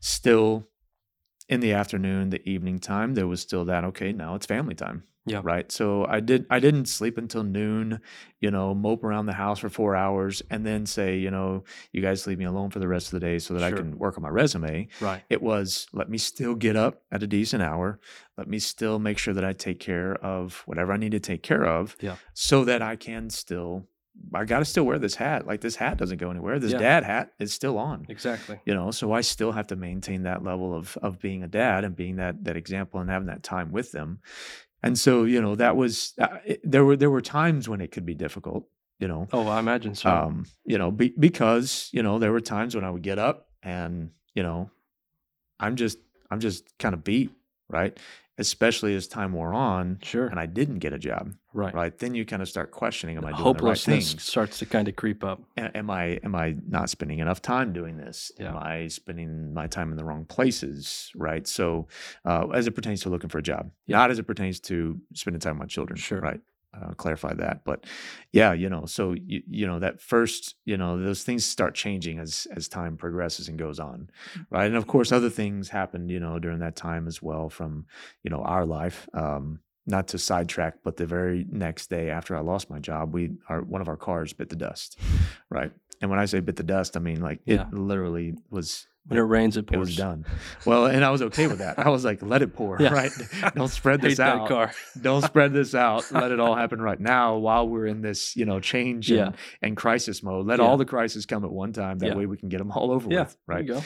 [0.00, 0.66] still
[1.48, 5.02] in the afternoon the evening time there was still that okay now it's family time
[5.26, 5.40] Yeah.
[5.42, 8.00] right so i did i didn't sleep until noon
[8.40, 12.00] you know mope around the house for four hours and then say you know you
[12.02, 14.16] guys leave me alone for the rest of the day so that i can work
[14.16, 15.22] on my resume Right.
[15.30, 17.98] it was let me still get up at a decent hour
[18.36, 21.42] let me still make sure that i take care of whatever i need to take
[21.42, 22.16] care of Yeah.
[22.34, 23.86] so that i can still
[24.34, 26.78] i got to still wear this hat like this hat doesn't go anywhere this Yeah.
[26.78, 28.58] dad hat is still on Exactly.
[28.66, 31.84] you know so i still have to maintain that level of of being a dad
[31.84, 34.20] and being that that example and having that time with them
[34.82, 37.90] and so you know that was uh, it, there were there were times when it
[37.92, 40.10] could be difficult you know Oh, I imagine so.
[40.10, 43.48] um, you know, be, because you know there were times when I would get up
[43.62, 44.70] and you know,
[45.60, 45.98] I'm just
[46.30, 47.30] I'm just kind of beat,
[47.68, 47.98] right?
[48.38, 50.26] Especially as time wore on, sure.
[50.26, 51.74] and I didn't get a job, right.
[51.74, 51.98] right?
[51.98, 54.22] Then you kind of start questioning, am I doing the right things?
[54.22, 55.42] starts to kind of creep up.
[55.58, 58.32] A- Am I am I not spending enough time doing this?
[58.40, 61.10] Am I spending my time in the wrong places?
[61.14, 61.46] Right.
[61.46, 61.88] So,
[62.24, 63.98] uh, as it pertains to looking for a job, Yeah.
[63.98, 65.98] not as it pertains to spending time with my children.
[65.98, 66.20] Sure.
[66.20, 66.40] Right.
[66.74, 67.84] Uh, clarify that, but
[68.32, 72.18] yeah, you know, so you, you know that first, you know, those things start changing
[72.18, 74.08] as as time progresses and goes on,
[74.48, 74.64] right?
[74.66, 77.84] And of course, other things happened, you know, during that time as well from,
[78.22, 79.06] you know, our life.
[79.12, 83.32] Um, not to sidetrack, but the very next day after I lost my job, we
[83.48, 84.98] our one of our cars bit the dust,
[85.50, 85.72] right?
[86.00, 87.66] And when I say bit the dust, I mean like it Yeah.
[87.72, 89.96] literally was When it rains, it it was pours.
[89.96, 90.24] done.
[90.64, 91.76] Well, and I was okay with that.
[91.78, 92.92] I was like, let it pour, Yeah.
[92.92, 93.10] right?
[93.56, 94.46] Don't spread this out.
[94.48, 94.72] car.
[95.00, 96.10] Don't spread this out.
[96.12, 99.32] Let it all happen right now while we're in this, you know, change and, Yeah.
[99.60, 100.46] and crisis mode.
[100.46, 100.66] Let Yeah.
[100.66, 101.98] all the crises come at one time.
[101.98, 103.66] That way we can get them all over Yeah, with, There right?
[103.66, 103.82] you go.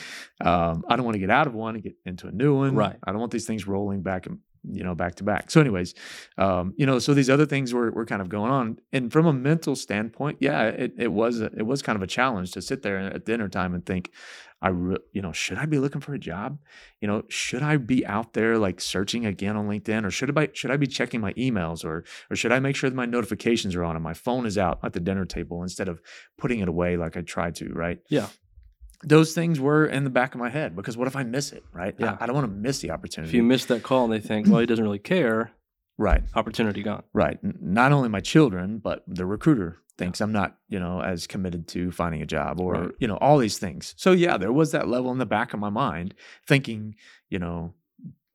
[0.50, 2.74] Um, I don't want to get out of one and get into a new one.
[2.74, 2.96] Right.
[3.02, 5.48] I don't want these things rolling back and you know back to back.
[5.48, 5.94] So, anyways,
[6.38, 9.24] um, you know, so these other things were were kind of going on, and from
[9.26, 12.60] a mental standpoint, yeah, it it was a, it was kind of a challenge to
[12.62, 14.10] sit there at dinner time and think,
[14.62, 16.58] I re- you know, should I be looking for a job?
[17.00, 20.48] You know, should I be out there like searching again on LinkedIn, or should I
[20.54, 23.74] should I be checking my emails, or or should I make sure that my notifications
[23.74, 26.00] are on and my phone is out at the dinner table instead of
[26.38, 27.98] putting it away like I tried to, right?
[28.08, 28.28] Yeah.
[29.04, 31.62] those things were in the back of my head because what if I miss it,
[31.72, 31.94] right?
[31.98, 32.16] Yeah.
[32.18, 33.30] I, don't want to miss the opportunity.
[33.30, 35.52] If you miss that call and they think, well, he doesn't really care,
[35.98, 37.02] right, opportunity gone.
[37.12, 37.38] right.
[37.42, 41.90] Not only my children, but the recruiter thinks I'm not, you know, as committed to
[41.90, 42.90] finding a job or, Right.
[42.98, 43.94] you know, all these things.
[43.96, 46.14] So yeah, there was that level in the back of my mind
[46.46, 46.94] thinking,
[47.30, 47.72] you know,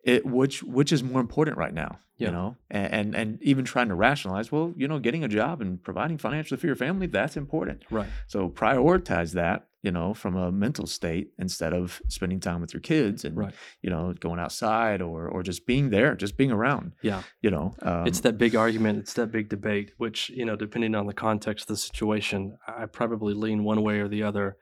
[0.04, 2.28] it which which is more important right now, Yeah.
[2.28, 5.62] you know, and, and and even trying to rationalize, well, you know, getting a job
[5.62, 7.84] and providing financially for your family, that's important.
[7.90, 8.08] Right.
[8.28, 12.82] So prioritize that, you know, from a mental state instead of spending time with your
[12.82, 13.54] kids and Right.
[13.82, 16.94] you know going outside or or just being there, just being around.
[17.02, 17.24] Yeah.
[17.42, 19.00] You know, um, it's that big argument.
[19.00, 22.86] It's that big debate, which, you know, depending on the context of the situation, I
[22.86, 24.58] probably lean one way or the other.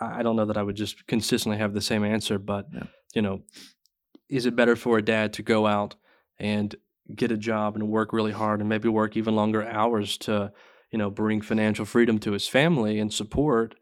[0.00, 2.86] I don't know that I would just consistently have the same answer, but, Yeah.
[3.14, 3.42] you know,
[4.28, 5.94] is it better for a dad to go out
[6.38, 6.74] and
[7.14, 10.52] get a job and work really hard and maybe work even longer hours to,
[10.90, 13.74] you know, bring financial freedom to his family and support?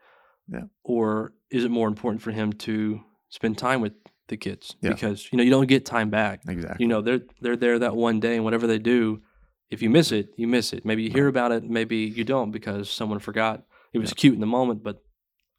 [0.48, 0.62] Yeah.
[0.82, 3.92] Or is it more important for him to spend time with
[4.28, 4.74] the kids?
[4.80, 4.90] Yeah.
[4.90, 7.94] Because, you know, you don't get time back exactly you know they're they're there that
[7.96, 9.20] one day and whatever they do
[9.70, 12.50] if you miss it you miss it maybe you hear about it maybe you don't
[12.50, 13.62] because someone forgot
[13.92, 14.14] it was Yeah.
[14.16, 15.02] cute in the moment but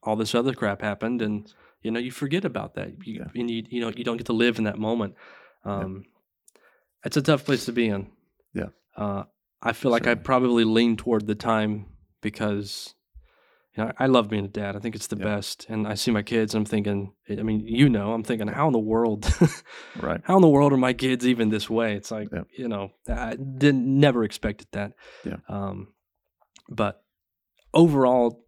[0.03, 1.51] all this other crap happened and
[1.81, 3.41] you know you forget about that you, Yeah.
[3.41, 5.15] and you you know you don't get to live in that moment
[5.65, 6.03] um
[7.05, 8.07] it's a tough place to be in
[8.53, 8.69] Yeah.
[8.97, 9.23] uh
[9.61, 11.85] i feel like i probably lean toward the time
[12.21, 12.93] because
[13.75, 14.75] you know, I love being a dad.
[14.75, 15.23] I think it's the Yeah.
[15.23, 15.65] best.
[15.67, 18.67] And I see my kids, and I'm thinking, I mean, you know, I'm thinking, how
[18.67, 19.25] in the world
[19.99, 20.21] right.
[20.25, 21.95] how in the world are my kids even this way?
[21.95, 22.43] It's like, Yeah.
[22.55, 24.93] you know, I didn't never expected that.
[25.25, 25.37] Yeah.
[25.49, 25.87] Um,
[26.69, 27.01] but
[27.73, 28.45] overall,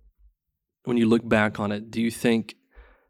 [0.84, 2.54] when you look back on it, do you think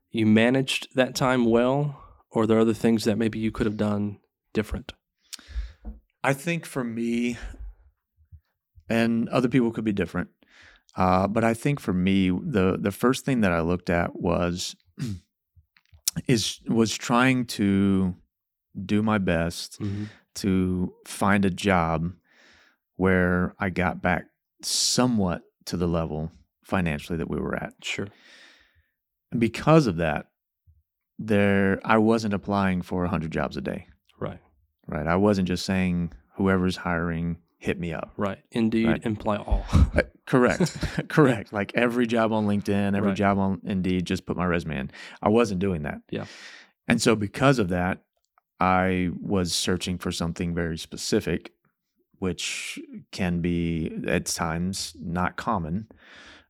[0.10, 3.76] you managed that time well, or are there other things that maybe you could have
[3.78, 4.20] done
[4.54, 4.94] different?
[6.26, 7.38] I think for me,
[8.90, 10.30] and other people could be different,
[10.98, 14.76] uh, but I think for me, the the first thing that I looked at was
[16.28, 18.16] is was trying to
[18.86, 19.80] do my best
[20.36, 22.12] to find a job
[22.96, 24.26] where I got back
[24.64, 26.32] somewhat to the level
[26.64, 27.74] financially that we were at.
[27.84, 28.08] Sure.
[29.32, 30.26] And because of that,
[31.20, 33.90] there I wasn't applying for 100 jobs a day,
[34.88, 35.08] Right.
[35.08, 38.12] I wasn't just saying whoever's hiring hit me up.
[38.18, 38.40] Right.
[38.52, 38.88] Indeed.
[38.88, 39.06] Right.
[39.06, 39.66] Imply all.
[39.74, 40.78] Uh, correct.
[41.10, 41.52] correct.
[41.54, 43.18] Like every job on LinkedIn, every Right.
[43.18, 44.92] job on Indeed, just put my resume in.
[45.22, 46.02] I wasn't doing that.
[46.10, 46.26] Yeah.
[46.88, 48.04] And so because of that,
[48.60, 51.52] I was searching for something very specific,
[52.20, 52.80] which
[53.12, 55.88] can be at times not common.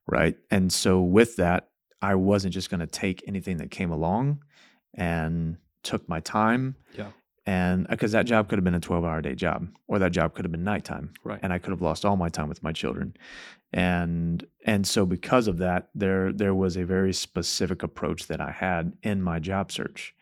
[0.07, 0.37] Right.
[0.51, 1.69] And so with that,
[2.01, 4.43] I wasn't just going to take anything that came along
[4.93, 6.75] and took my time.
[6.95, 7.07] Yeah.
[7.45, 10.33] And because that job could have been a 12 hour day job, or that job
[10.33, 11.39] could have been nighttime right.
[11.43, 13.15] and I could have lost all my time with my children.
[13.71, 18.51] And and so because of that, there there was a very specific approach that I
[18.51, 20.15] had in my job search.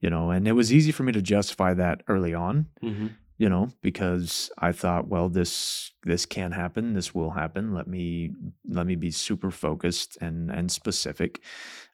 [0.00, 3.50] You know, and it was easy for me to justify that early on, hmm you
[3.50, 7.74] know, because I thought, well, this this can happen, this will happen.
[7.74, 8.30] Let me
[8.66, 11.42] let me be super focused and and specific.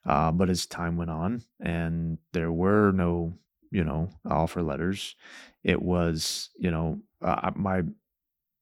[0.05, 3.33] Uh, but as time went on, and there were no,
[3.73, 5.15] you know, offer letters,
[5.63, 7.81] it was, you know, uh, my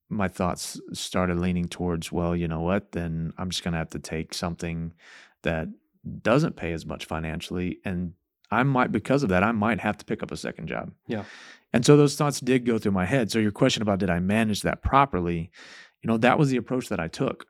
[0.10, 2.91] my thoughts started leaning towards, well, you know what?
[2.91, 4.93] Then I'm just going to have to take something
[5.43, 5.69] that
[6.21, 8.13] doesn't pay as much financially, and
[8.50, 10.91] I might, because of that, I might have to pick up a second job.
[11.08, 11.24] Yeah.
[11.74, 13.32] And so those thoughts did go through my head.
[13.32, 15.52] So your question about did I manage that properly?
[16.02, 17.45] You know, that was the approach that I took.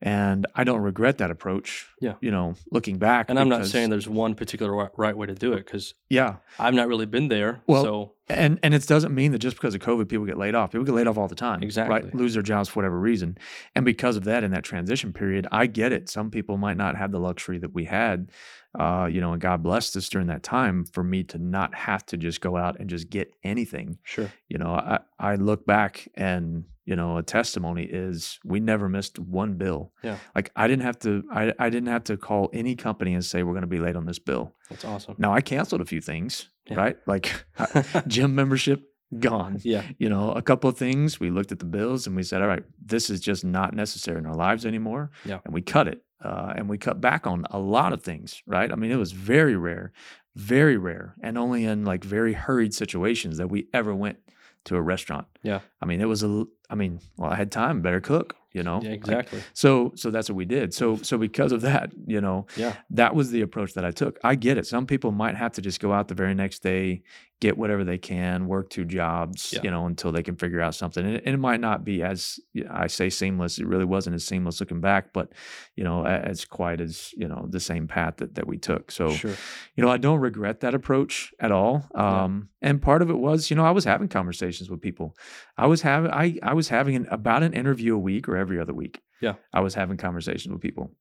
[0.00, 1.88] And I don't regret that approach.
[2.00, 2.14] Yeah.
[2.20, 3.28] You know, looking back.
[3.28, 6.36] And I'm not saying there's one particular right way to do it because Yeah.
[6.58, 7.62] I've not really been there.
[7.66, 10.54] Well, so And and it doesn't mean that just because of COVID, people get laid
[10.54, 10.70] off.
[10.70, 11.62] People get laid off all the time.
[11.64, 12.00] Exactly.
[12.00, 12.14] Right?
[12.14, 13.38] Lose their jobs for whatever reason.
[13.74, 16.08] And because of that, in that transition period, I get it.
[16.08, 18.30] Some people might not have the luxury that we had.
[18.78, 22.04] Uh, you know, and God blessed us during that time for me to not have
[22.06, 23.98] to just go out and just get anything.
[24.04, 24.30] sure.
[24.48, 29.18] You know, I, I look back and, you know, a testimony is we never missed
[29.18, 29.92] one bill.
[30.02, 30.16] Yeah.
[30.34, 33.42] Like I didn't have to I, I didn't have to call any company and say
[33.42, 34.54] we're going to be late on this bill.
[34.70, 35.14] That's awesome.
[35.18, 36.76] Now I canceled a few things, Yeah.
[36.82, 36.96] right?
[37.06, 37.44] Like
[38.06, 38.80] gym membership
[39.18, 39.58] gone.
[39.64, 39.82] yeah.
[39.98, 41.20] You know, a couple of things.
[41.20, 44.18] We looked at the bills and we said, all right, this is just not necessary
[44.18, 45.10] in our lives anymore.
[45.26, 45.40] Yeah.
[45.44, 46.02] And we cut it.
[46.24, 48.72] Uh, and we cut back on a lot of things, right?
[48.72, 49.92] I mean, it was very rare,
[50.34, 54.18] very rare, and only in like very hurried situations that we ever went
[54.64, 55.26] to a restaurant.
[55.44, 55.60] Yeah.
[55.80, 58.80] I mean, it was a, I mean, well, I had time, better cook, you know?
[58.82, 59.42] Yeah, Like, exactly.
[59.52, 60.72] so, so that's what we did.
[60.74, 62.76] So, so because of that, you know, yeah.
[62.90, 64.18] that was the approach that I took.
[64.24, 64.66] I get it.
[64.66, 67.02] Some people might have to just go out the very next day,
[67.40, 69.60] get whatever they can, work two jobs, Yeah.
[69.62, 71.04] you know, until they can figure out something.
[71.06, 73.58] And it, and it might not be as I say seamless.
[73.58, 75.32] It really wasn't as seamless looking back, but
[75.76, 78.90] you know, as quite as you know the same path that that we took.
[78.90, 79.34] So Sure.
[79.76, 81.86] you know, I don't regret that approach at all.
[81.94, 82.24] Yeah.
[82.24, 85.14] Um, and part of it was, you know, I was having conversations with people.
[85.56, 88.60] I was having I I was having an, about an interview a week or every
[88.60, 89.00] other week.
[89.20, 89.34] Yeah.
[89.52, 90.92] I was having conversations with people.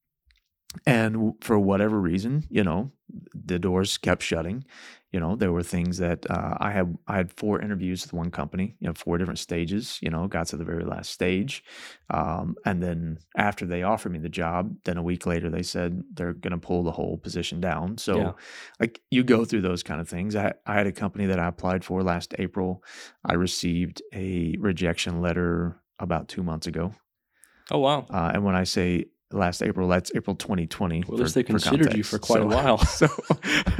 [0.85, 2.91] And for whatever reason, you know,
[3.33, 4.65] the doors kept shutting.
[5.13, 6.97] You know, there were things that uh, I had.
[7.07, 8.75] I had four interviews with one company.
[8.81, 9.97] You know, four different stages.
[10.01, 11.63] You know, got to the very last stage,
[12.13, 16.03] um, and then after they offered me the job, then a week later they said
[16.13, 17.97] they're going to pull the whole position down.
[17.97, 18.31] So, Yeah.
[18.81, 20.35] like you go through those kind of things.
[20.35, 22.83] I I had a company that I applied for last April.
[23.23, 26.93] I received a rejection letter about two months ago.
[27.71, 28.05] Oh wow.
[28.09, 31.03] Uh, and when I say last April, that's April 2020.
[31.07, 32.77] Well, at least they considered you for quite a while.
[32.87, 33.07] So,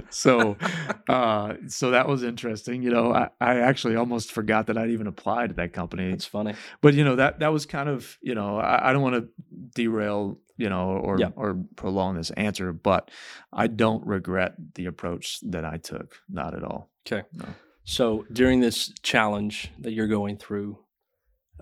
[0.10, 0.58] so,
[1.10, 2.82] uh, so that was interesting.
[2.84, 6.12] You know, I, I actually almost forgot that I'd even applied to that company.
[6.12, 6.54] It's funny.
[6.82, 9.30] But you know, that that was kind of, you know, I, I don't want to
[9.74, 11.30] derail, you know, or Yeah.
[11.36, 13.10] or prolong this answer, but
[13.54, 16.16] I don't regret the approach that I took.
[16.30, 16.90] Not at all.
[17.06, 17.26] Okay.
[17.34, 17.46] No.
[17.86, 20.80] So during this challenge that you're going through,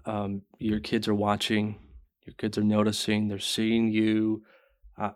[0.05, 1.77] um, your kids are watching,
[2.25, 4.43] your kids are noticing, they're seeing you.
[4.97, 5.11] Uh,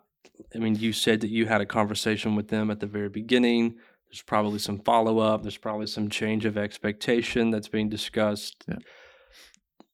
[0.54, 3.76] I mean, you said that you had a conversation with them at the very beginning.
[4.10, 5.44] There's probably some follow up.
[5.44, 8.64] There's probably some change of expectation that's being discussed.
[8.68, 8.78] Yeah.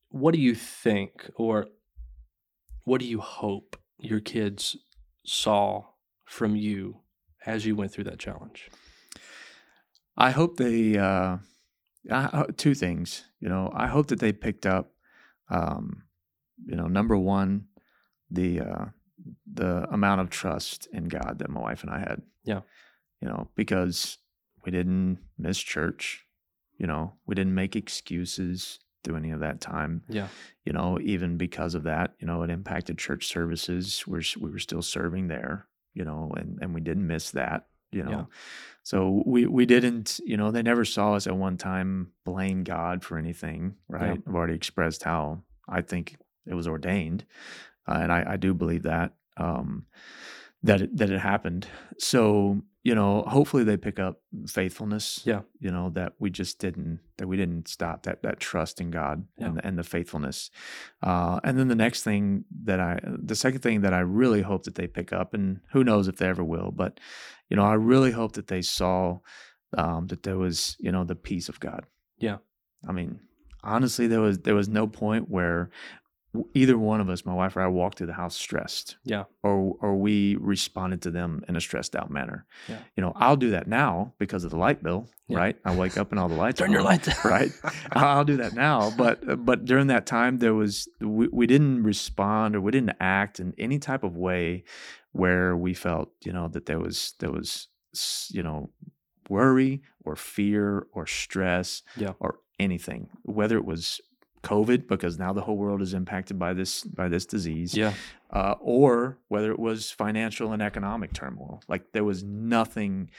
[0.09, 1.67] What do you think, or
[2.85, 4.77] what do you hope your kids
[5.25, 5.83] saw
[6.25, 7.01] from you
[7.45, 8.69] as you went through that challenge?
[10.17, 11.37] I hope they uh,
[12.09, 13.25] I, I- two things.
[13.41, 14.91] You know, I hope that they picked up.
[15.49, 16.03] Um,
[16.63, 17.65] you know, number one,
[18.31, 18.85] the uh,
[19.51, 22.21] the amount of trust in God that my wife and I had.
[22.43, 22.61] Yeah.
[23.21, 24.17] You know, because
[24.63, 26.25] we didn't miss church.
[26.77, 30.03] You know, we didn't make excuses through any of that time.
[30.09, 30.27] Yeah.
[30.65, 34.03] You know, even because of that, you know, it impacted church services.
[34.05, 35.67] We're we were still serving there.
[35.93, 37.67] You know, and and we didn't miss that.
[37.91, 38.25] You know, Yeah.
[38.83, 43.03] so we we didn't, you know, they never saw us at one time blame God
[43.05, 44.21] for anything, right?
[44.27, 47.25] I've already expressed how I think it was ordained,
[47.87, 49.85] uh, and I, I do believe that um,
[50.63, 51.67] that it, that it happened.
[51.99, 55.21] So you know, hopefully they pick up faithfulness.
[55.25, 55.41] Yeah.
[55.59, 59.25] you know that we just didn't that we didn't stop that that trust in God
[59.37, 60.51] and and the faithfulness.
[61.01, 64.63] Uh, and then the next thing that I, the second thing that I really hope
[64.63, 66.99] that they pick up, and who knows if they ever will, but
[67.49, 69.19] you know, I really hope that they saw
[69.77, 71.85] um, that there was, you know, the peace of God.
[72.17, 72.37] Yeah.
[72.87, 73.19] I mean,
[73.63, 75.69] honestly, there was there was no point where
[76.53, 78.97] either one of us, my wife or I, walked through the house stressed.
[79.03, 79.23] Yeah.
[79.43, 82.45] Or or we responded to them in a stressed out manner.
[82.67, 82.79] Yeah.
[82.95, 85.37] You know, I'll do that now because of the light bill, Yeah.
[85.37, 85.57] right?
[85.65, 87.51] I wake up and all the lights Turn are your on, light right?
[87.91, 91.83] I'll do that now, but uh, but during that time, there was we, we didn't
[91.83, 94.63] respond or we didn't act in any type of way
[95.11, 97.67] where we felt you know that there was there was
[98.31, 98.69] you know
[99.29, 102.13] worry or fear or stress Yeah.
[102.19, 103.99] or anything, whether it was
[104.45, 107.93] COVID because now the whole world is impacted by this by this disease, Yeah.
[108.31, 111.61] uh, or whether it was financial and economic turmoil.
[111.67, 113.09] Like there was nothing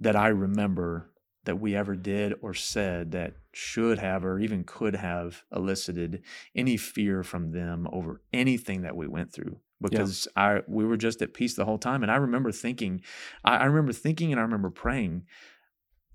[0.00, 1.10] that I remember
[1.44, 6.22] that we ever did or said that should have or even could have elicited
[6.54, 11.20] any fear from them over anything that we went through because I we were just
[11.20, 13.02] at peace the whole time and I remember thinking
[13.44, 15.24] I, I remember thinking and I remember praying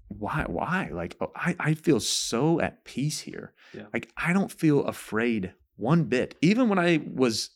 [0.09, 3.83] why why like oh, I, I feel so at peace here Yeah.
[3.93, 7.51] like I don't feel afraid one bit even when I was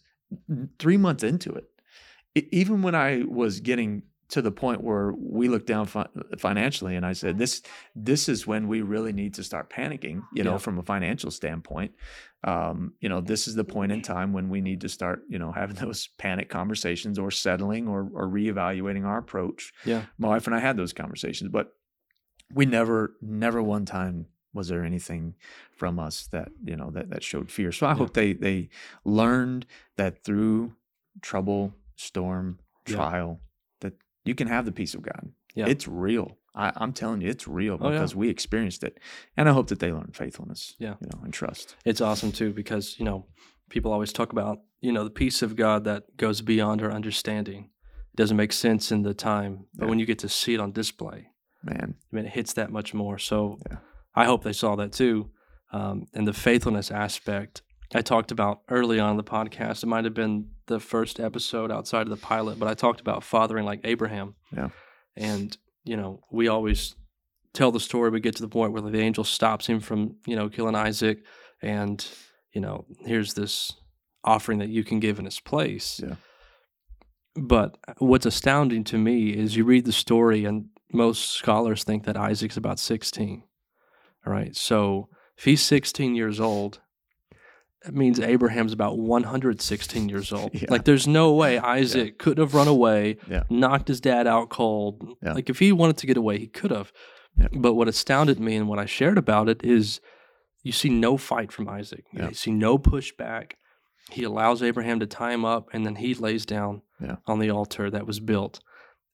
[0.80, 1.66] three months into it,
[2.36, 6.08] e- even when I was getting to the point where we looked down fi-
[6.40, 7.62] financially, and I said, "This,
[7.94, 10.58] this is when we really need to start panicking." You know, Yeah.
[10.58, 11.92] from a financial standpoint,
[12.44, 15.38] um, you know, this is the point in time when we need to start, you
[15.38, 19.72] know, having those panic conversations, or settling, or or reevaluating our approach.
[19.86, 20.04] Yeah.
[20.18, 21.74] my wife and I had those conversations, but
[22.54, 25.34] we never, never one time was there anything
[25.76, 27.72] from us that you know that that showed fear.
[27.72, 27.96] So I Yeah.
[27.98, 28.70] hope they they
[29.04, 29.66] learned
[29.98, 30.74] that through
[31.22, 32.96] trouble, storm, Yeah.
[32.96, 33.42] trial,
[33.82, 33.94] that
[34.26, 35.32] you can have the peace of God.
[35.56, 35.68] Yeah.
[35.68, 36.38] It's real.
[36.56, 37.96] I, I'm telling you, it's real Oh, yeah.
[37.98, 39.00] because we experienced it,
[39.36, 40.76] and I hope that they learn faithfulness.
[40.80, 40.96] Yeah.
[41.02, 41.76] you know, and trust.
[41.86, 43.26] It's awesome too because, you know,
[43.70, 47.72] people always talk about, you know, the peace of God that goes beyond our understanding.
[48.14, 49.90] It doesn't make sense in the time, but Yeah.
[49.90, 51.30] when you get to see it on display,
[51.64, 53.18] Man, I mean, it hits that much more.
[53.18, 53.78] So Yeah.
[54.16, 55.32] I hope they saw that too.
[55.72, 57.62] Um, and the faithfulness aspect
[57.96, 59.84] I talked about early on in the podcast.
[59.84, 63.24] It might have been the first episode outside of the pilot, but I talked about
[63.24, 64.36] fathering like Abraham.
[64.56, 64.70] Yeah.
[65.16, 66.96] And, you know, we always
[67.54, 68.10] tell the story.
[68.10, 71.24] We get to the point where the angel stops him from, you know, killing Isaac.
[71.62, 72.06] And,
[72.52, 73.74] you know, here's this
[74.24, 76.02] offering that you can give in his place.
[76.04, 76.16] Yeah.
[77.36, 82.18] But what's astounding to me is you read the story, and most scholars think that
[82.18, 83.44] Isaac's about 16.
[84.26, 84.56] All right.
[84.56, 86.80] So if he's 16 years old,
[87.84, 90.52] that means Abraham's about 116 years old.
[90.62, 90.68] Yeah.
[90.70, 93.44] Like, there's no way Isaac could have run away, Yeah.
[93.50, 95.18] knocked his dad out cold.
[95.22, 95.34] Yeah.
[95.34, 96.94] Like, if he wanted to get away, he could have.
[97.38, 97.48] Yeah.
[97.52, 100.00] But what astounded me and what I shared about it is
[100.62, 102.06] you see no fight from Isaac.
[102.14, 102.30] Yeah.
[102.30, 103.54] You see no pushback.
[104.12, 107.18] He allows Abraham to tie him up, and then he lays down Yeah.
[107.28, 108.62] on the altar that was built.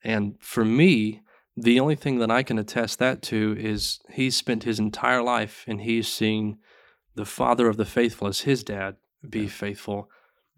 [0.04, 1.22] And for me,
[1.62, 5.66] the only thing that I can attest that to is he's spent his entire life
[5.68, 6.58] and he's seen
[7.16, 8.96] the father of the faithful as his dad
[9.28, 9.48] be Yeah.
[9.50, 10.10] faithful.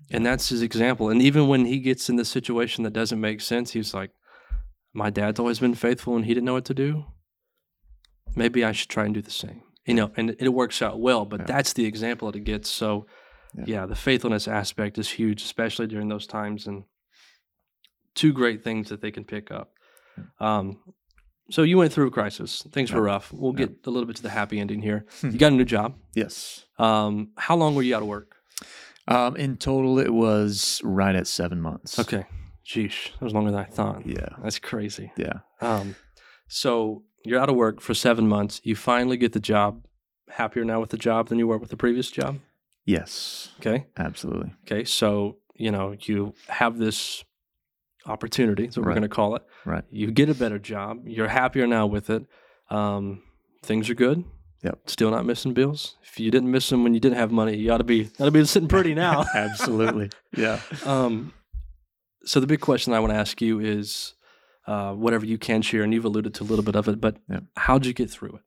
[0.09, 1.09] And that's his example.
[1.09, 4.11] And even when he gets in the situation that doesn't make sense, he's like,
[4.93, 7.05] My dad's always been faithful and he didn't know what to do.
[8.35, 9.61] Maybe I should try and do the same.
[9.85, 11.45] You know, and it works out well, but Yeah.
[11.47, 12.69] that's the example that it gets.
[12.69, 13.07] So
[13.55, 13.63] Yeah.
[13.67, 16.67] yeah, the faithfulness aspect is huge, especially during those times.
[16.67, 16.83] And
[18.15, 19.73] two great things that they can pick up.
[20.39, 20.79] Um,
[21.49, 22.63] so you went through a crisis.
[22.71, 23.31] Things were rough.
[23.33, 23.65] We'll Yeah.
[23.67, 25.05] get a little bit to the happy ending here.
[25.21, 25.31] Hmm.
[25.31, 25.95] You got a new job.
[26.15, 26.65] Yes.
[26.79, 28.35] Um, how long were you out of work?
[29.07, 31.99] Um, in total, it was right at seven months.
[31.99, 32.25] Okay.
[32.65, 33.11] Sheesh.
[33.13, 34.05] That was longer than I thought.
[34.05, 34.29] Yeah.
[34.43, 35.11] That's crazy.
[35.17, 35.39] Yeah.
[35.59, 35.95] Um,
[36.47, 38.61] so you're out of work for seven months.
[38.63, 39.83] You finally get the job.
[40.29, 42.39] Happier now with the job than you were with the previous job.
[42.85, 43.49] Yes.
[43.59, 43.87] Okay.
[43.97, 44.53] Absolutely.
[44.65, 44.85] Okay.
[44.85, 47.25] So, you know, you have this
[48.05, 49.43] opportunity, is what we're going to call it.
[49.65, 49.83] Right.
[49.91, 51.07] You get a better job.
[51.07, 52.25] You're happier now with it.
[52.69, 53.21] Um,
[53.63, 54.23] things are good.
[54.63, 54.79] Yep.
[54.89, 55.95] Still not missing bills.
[56.03, 58.25] If you didn't miss them when you didn't have money, you ought to be ought
[58.25, 59.25] to be sitting pretty now.
[59.35, 60.09] Absolutely.
[60.37, 60.59] Yeah.
[60.85, 61.33] um,
[62.25, 64.13] so the big question I want to ask you is,
[64.67, 67.17] uh, whatever you can share, and you've alluded to a little bit of it, but
[67.29, 67.43] Yep.
[67.57, 68.41] how'd you get through it?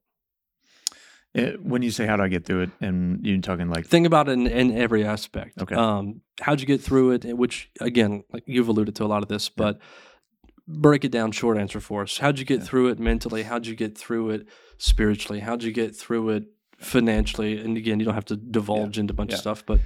[1.34, 4.06] It- when you say how do I get through it, and you're talking like Think
[4.06, 5.60] about it in, in every aspect.
[5.60, 5.74] Okay.
[5.74, 7.36] Um, how'd you get through it?
[7.36, 9.80] Which again, like you've alluded to a lot of this, but
[10.68, 11.32] break it down.
[11.32, 12.18] Short answer for us.
[12.18, 12.66] How'd you get Yeah.
[12.66, 13.42] through it mentally?
[13.42, 15.40] How'd you get through it spiritually?
[15.40, 16.44] How'd you get through it
[16.78, 17.58] financially?
[17.58, 19.36] And again, you don't have to divulge into a bunch Yeah.
[19.36, 19.80] of stuff, but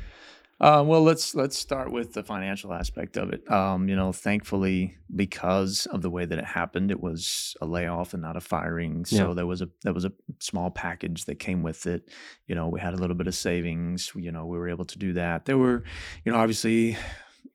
[0.61, 3.49] Uh, well, let's let's start with the financial aspect of it.
[3.51, 8.13] Um, you know, thankfully, because of the way that it happened, it was a layoff
[8.13, 9.05] and not a firing.
[9.05, 9.35] So Yeah.
[9.35, 12.09] there was a there was a small package that came with it.
[12.49, 14.11] You know, we had a little bit of savings.
[14.17, 15.45] You know, we were able to do that.
[15.45, 15.85] There were,
[16.25, 16.97] you know, obviously,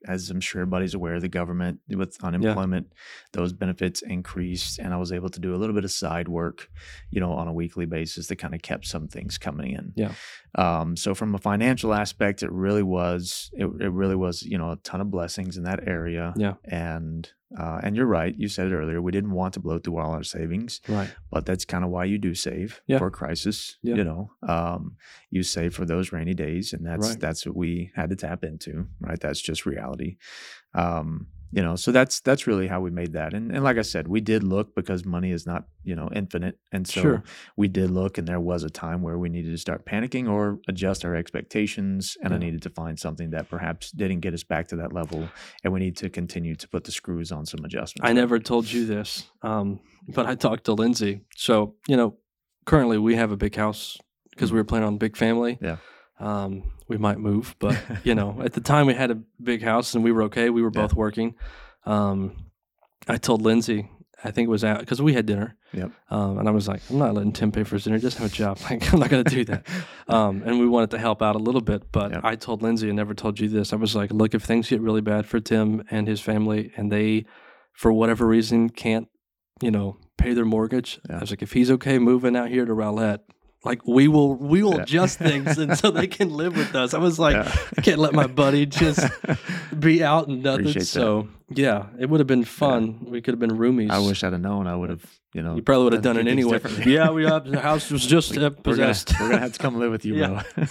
[0.06, 2.92] as I'm sure everybody's aware, the government with unemployment,
[3.32, 6.70] those benefits increased, and I was able to do a little bit of side work,
[7.10, 9.94] you know, on a weekly basis that kind of kept some things coming in.
[9.96, 10.14] Yeah.
[10.56, 14.72] Um, so from a financial aspect, it really was it, it really was you know
[14.72, 16.34] a ton of blessings in that area.
[16.36, 16.56] Yeah.
[16.66, 18.34] And uh, and you're right.
[18.38, 19.02] You said it earlier.
[19.02, 21.10] We didn't want to blow through all our savings, right.
[21.32, 22.98] but that's kind of why you do save Yeah.
[23.00, 23.78] for a crisis.
[23.84, 23.96] Yeah.
[23.96, 24.98] You know, um,
[25.30, 27.20] you save for those rainy days, and that's Right.
[27.20, 28.88] that's what we had to tap into.
[29.00, 29.20] Right.
[29.20, 30.18] That's just reality.
[30.74, 33.34] Um, you know, so that's that's really how we made that.
[33.34, 36.58] And and like I said, we did look because money is not you know infinite,
[36.72, 37.24] and so Sure.
[37.58, 40.60] we did look and there was a time where we needed to start panicking or
[40.68, 44.68] adjust our expectations and i needed to find something that perhaps didn't get us back
[44.70, 45.28] to that level
[45.64, 48.72] and we need to continue to put the screws on some adjustments I never told
[48.72, 51.22] you this, um, but I talked to Lindsay.
[51.36, 52.18] So, you know,
[52.66, 53.98] currently we have a big house
[54.32, 55.58] because we were planning on a big family.
[55.62, 55.78] Yeah.
[56.20, 59.96] Um, we might move, but, you know, at the time we had a big house
[59.96, 60.50] and we were okay.
[60.50, 60.82] We were Yeah.
[60.82, 61.36] both working.
[61.86, 62.38] Um,
[63.08, 63.90] I told Lindsay,
[64.24, 65.58] I think it was out because we had dinner.
[65.74, 65.92] Yep.
[66.10, 67.98] Um, and I was like, I'm not letting Tim pay for his dinner.
[68.00, 68.58] Just have a job.
[68.70, 69.66] Like, I'm not going to do that.
[70.08, 71.92] um, and we wanted to help out a little bit.
[71.92, 72.22] But Yep.
[72.24, 73.74] I told Lindsay, I never told you this.
[73.74, 76.92] I was like, look, if things get really bad for Tim and his family, and
[76.92, 77.26] they,
[77.74, 79.08] for whatever reason, can't,
[79.62, 82.74] you know, pay their mortgage, I was like, if he's okay moving out here to
[82.74, 83.20] Rowlett,
[83.64, 84.82] like we will, we will Yeah.
[84.84, 86.94] adjust things until they can live with us.
[86.94, 87.56] I was like, Yeah.
[87.78, 89.06] I can't let my buddy just
[89.80, 90.62] be out and nothing.
[90.62, 90.86] Appreciate that.
[90.88, 93.06] So yeah, it would have been fun.
[93.10, 93.92] We could have been roomies.
[93.92, 94.66] I wish I'd have known.
[94.68, 95.56] I would have, you know.
[95.56, 96.60] You probably would have done it anyway.
[96.86, 99.14] Yeah, we have, the house was just uh, We're gonna, possessed.
[99.20, 100.44] we're gonna have to come live with you, Yeah.
[100.56, 100.66] bro.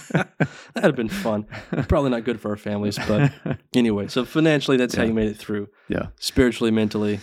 [0.73, 1.45] That'd have been fun.
[1.87, 3.31] Probably not good for our families, but
[3.73, 4.07] anyway.
[4.07, 5.69] So financially, that's how you made it through.
[5.87, 6.07] yeah.
[6.19, 7.19] Spiritually, mentally,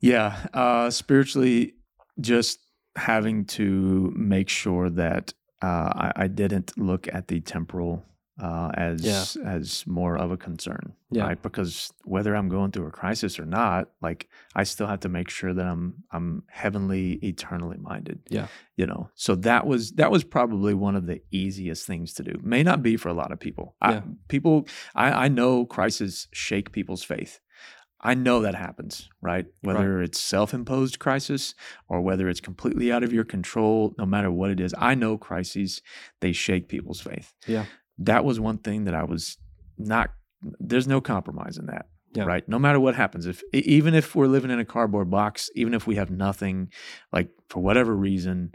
[0.00, 1.74] Yeah, uh, spiritually,
[2.20, 2.58] just
[2.96, 5.32] having to make sure that
[5.62, 8.04] uh, I, I didn't look at the temporal
[8.42, 9.24] uh, as Yeah.
[9.46, 11.24] as more of a concern, Yeah.
[11.24, 11.40] right?
[11.40, 15.28] Because whether I'm going through a crisis or not, like I still have to make
[15.28, 18.20] sure that I'm I'm heavenly, eternally minded.
[18.30, 18.48] Yeah.
[18.76, 19.10] you know.
[19.14, 22.32] So that was that was probably one of the easiest things to do.
[22.42, 23.76] May not be for a lot of people.
[23.82, 23.98] Yeah.
[23.98, 27.38] I, people, I, I know crises shake people's faith.
[28.02, 29.46] I know that happens, right?
[29.60, 31.54] Whether it's self imposed crisis
[31.88, 35.16] or whether it's completely out of your control, no matter what it is, I know
[35.16, 35.80] crises,
[36.20, 37.32] they shake people's faith.
[37.46, 37.66] Yeah.
[37.98, 39.36] That was one thing that I was
[39.78, 40.10] not,
[40.58, 41.86] there's no compromise in that.
[42.14, 42.24] Yeah.
[42.24, 42.46] Right.
[42.46, 45.86] No matter what happens, if even if we're living in a cardboard box, even if
[45.86, 46.70] we have nothing,
[47.10, 48.52] like for whatever reason,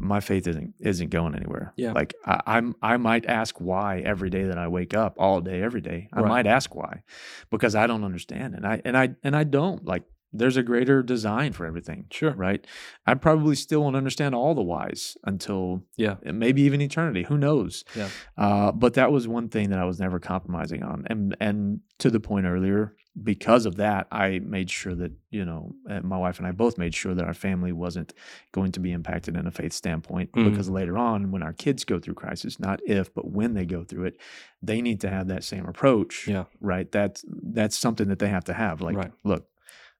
[0.00, 1.72] my faith isn't isn't going anywhere.
[1.76, 1.92] Yeah.
[1.92, 5.62] Like I, I'm I might ask why every day that I wake up, all day,
[5.62, 6.08] every day.
[6.12, 6.28] I Right.
[6.28, 7.02] might ask why,
[7.50, 10.04] because I don't understand, and I and I and I don't like.
[10.32, 12.30] There's a greater design for everything, Sure.
[12.30, 12.64] right?
[13.04, 16.18] I probably still won't understand all the whys until Yeah.
[16.22, 17.24] maybe even eternity.
[17.24, 17.82] Who knows?
[17.96, 18.08] Yeah.
[18.38, 22.10] Uh, but that was one thing that I was never compromising on, and and to
[22.10, 26.38] the point earlier, because of that, I made sure that you know uh, my wife
[26.38, 28.14] and I both made sure that our family wasn't
[28.52, 30.32] going to be impacted in a faith standpoint.
[30.32, 30.50] Mhm.
[30.50, 33.84] Because later on, when our kids go through crisis, not if, but when they go
[33.84, 34.20] through it,
[34.62, 36.28] they need to have that same approach.
[36.28, 36.44] Yeah.
[36.60, 36.90] Right.
[36.90, 38.80] That's that's something that they have to have.
[38.80, 39.12] Like, Right.
[39.24, 39.46] look,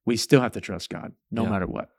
[0.06, 1.50] we still have to trust God, no Yeah.
[1.50, 1.90] matter what.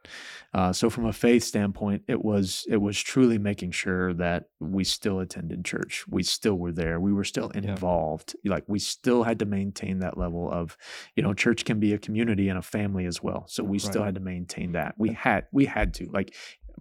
[0.53, 4.83] Uh, so from a faith standpoint, it was it was truly making sure that we
[4.83, 6.05] still attended church.
[6.09, 6.99] We still were there.
[6.99, 7.61] We were still Yeah.
[7.71, 8.35] involved.
[8.43, 10.77] Like we still had to maintain that level of,
[11.15, 13.45] you know, church can be a community and a family as well.
[13.47, 14.95] So we still had to maintain that.
[14.97, 16.35] We had we had to like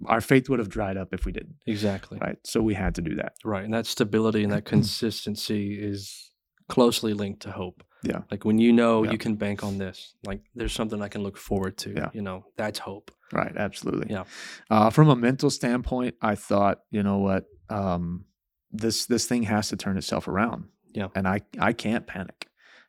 [0.07, 1.57] our faith would have dried up if we didn't.
[1.67, 2.19] Exactly.
[2.19, 2.39] Right.
[2.45, 3.35] So we had to do that.
[3.45, 3.65] Right.
[3.65, 4.65] And that stability and that
[5.11, 6.30] consistency is
[6.71, 7.83] closely linked to hope.
[8.03, 8.23] Yeah.
[8.31, 9.11] Like when you know Yeah.
[9.13, 11.91] you can bank on this, like there's something I can look forward to.
[11.93, 12.09] Yeah.
[12.15, 13.11] You know, that's hope.
[13.33, 14.09] Right, absolutely.
[14.11, 14.25] Yeah.
[14.71, 18.25] Uh, from a mental standpoint, I thought, you know what, um,
[18.73, 20.65] this this thing has to turn itself around.
[20.93, 21.09] Yeah.
[21.15, 22.49] and I I can't panic.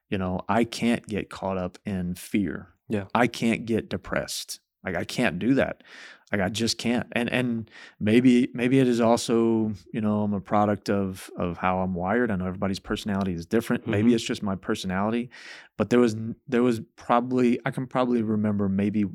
[0.09, 2.69] You know, I can't get caught up in fear.
[2.89, 3.05] Yeah.
[3.13, 4.59] I can't get depressed.
[4.84, 5.84] Like I can't do that.
[6.32, 7.07] Like I just can't.
[7.11, 7.69] And and
[7.99, 12.32] maybe maybe it is also you know I'm a product of of how I'm wired.
[12.32, 13.88] I know everybody's personality is different.
[13.88, 14.15] Maybe Mhm.
[14.15, 15.29] it's just my personality.
[15.77, 16.15] But there was
[16.47, 19.05] there was probably I can probably remember maybe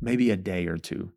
[0.00, 1.12] maybe a day or two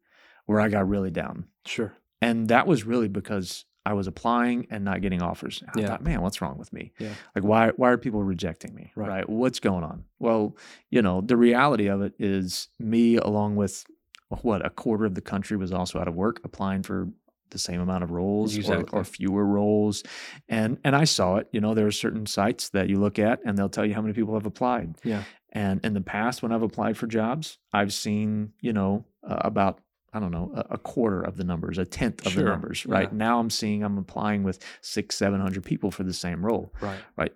[0.46, 1.46] where I got really down.
[1.66, 1.94] Sure.
[2.22, 5.64] And that was really because I was applying and not getting offers.
[5.74, 5.88] I Yeah.
[5.88, 6.92] thought, man, what's wrong with me?
[7.00, 7.14] Yeah.
[7.34, 8.92] Like why why are people rejecting me?
[8.96, 9.28] Right.
[9.30, 10.04] What's going on?
[10.20, 10.58] Well,
[10.90, 13.86] you know, the reality of it is me along with
[14.42, 17.10] what a quarter of the country was also out of work applying for
[17.52, 19.00] the same amount of roles or, Exactly.
[19.00, 20.04] or fewer roles.
[20.48, 23.40] And and I saw it, you know, there are certain sites that you look at
[23.44, 24.96] and they'll tell you how many people have applied.
[25.04, 25.24] Yeah.
[25.52, 29.80] And in the past, when I've applied for jobs, I've seen, you know, uh, about,
[30.14, 33.10] I don't know, a, quarter of the numbers, a tenth of Sure, the numbers, right?
[33.12, 33.18] yeah.
[33.18, 36.72] Now I'm seeing I'm applying with six, 700 people for the same role.
[36.82, 37.00] Right?
[37.18, 37.34] Right.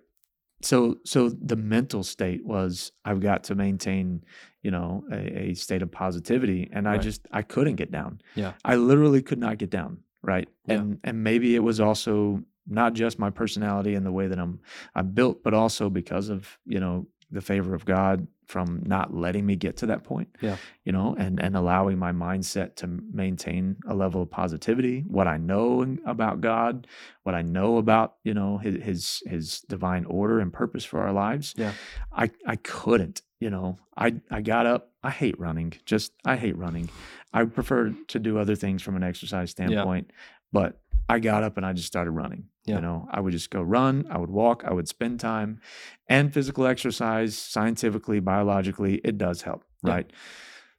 [0.62, 4.22] So, so the mental state was I've got to maintain,
[4.64, 6.68] you know, a, a state of positivity.
[6.72, 8.20] And I just, I couldn't get down.
[8.34, 8.54] Yeah.
[8.64, 9.98] I literally could not get down.
[10.22, 10.48] Right.
[10.66, 10.76] Yeah.
[10.76, 14.58] And, and maybe it was also not just my personality and the way that I'm,
[14.94, 19.46] I'm built, but also because of, you know, the favor of God from not letting
[19.46, 20.28] me get to that point.
[20.40, 20.56] Yeah.
[20.84, 25.38] You know, and and allowing my mindset to maintain a level of positivity, what I
[25.38, 26.86] know about God,
[27.22, 31.12] what I know about, you know, his his, his divine order and purpose for our
[31.12, 31.54] lives.
[31.56, 31.72] Yeah.
[32.12, 33.76] I I couldn't, you know.
[33.96, 34.82] I I got up.
[35.02, 35.70] I hate running.
[35.84, 36.88] Just I hate running.
[37.32, 37.80] I prefer
[38.12, 40.14] to do other things from an exercise standpoint, Yeah.
[40.52, 40.70] but
[41.08, 42.44] I got up and I just started running.
[42.64, 42.76] Yeah.
[42.76, 45.60] You know, I would just go run, I would walk, I would spend time.
[46.08, 49.92] And physical exercise, scientifically, biologically, it does help, Yeah.
[49.94, 50.10] right?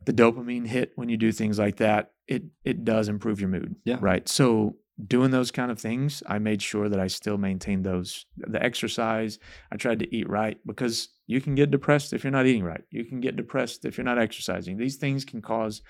[0.05, 3.76] The dopamine hit when you do things like that, it it does improve your mood.
[3.86, 3.97] Yeah.
[4.01, 4.28] Right.
[4.28, 4.78] So
[5.16, 9.38] doing those kind of things, I made sure that I still maintained those the exercise.
[9.72, 12.84] I tried to eat right because you can get depressed if you're not eating right.
[12.89, 14.78] You can get depressed if you're not exercising.
[14.78, 15.82] These things can cause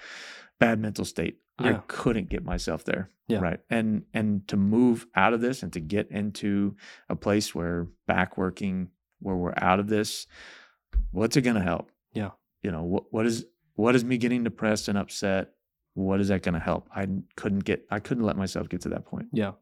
[0.60, 1.38] bad mental state.
[1.58, 3.10] I couldn't get myself there.
[3.28, 3.40] Yeah.
[3.40, 3.60] Right.
[3.70, 6.76] And and to move out of this and to get into
[7.10, 10.28] a place where back working, where we're out of this,
[11.12, 11.92] what's it gonna help?
[12.14, 12.32] Yeah.
[12.62, 15.52] You know, what what is what is me getting depressed and upset?
[15.94, 16.90] What is that gonna help?
[16.94, 17.08] I
[17.38, 19.28] couldn't get I couldn't let myself get to that point.
[19.32, 19.54] Yeah.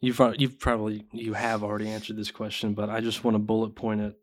[0.00, 3.40] You've uh, you've probably you have already answered this question, but I just want to
[3.40, 4.14] bullet point it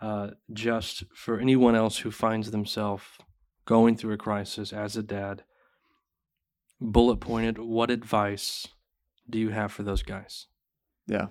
[0.00, 3.04] uh, just for anyone else who finds themselves
[3.64, 5.42] going through a crisis as a dad.
[6.80, 7.58] Bullet pointed.
[7.58, 8.68] What advice
[9.28, 10.46] do you have for those guys?
[11.06, 11.28] Yeah.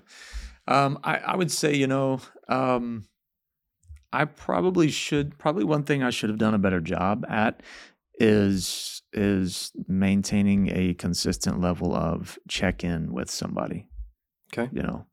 [0.68, 3.08] Um, I, I would say, you know, um,
[4.12, 7.62] I probably should probably one thing I should have done a better job at
[8.18, 13.88] is is maintaining a consistent level of check in with somebody.
[14.52, 14.70] Okay.
[14.74, 15.06] You know.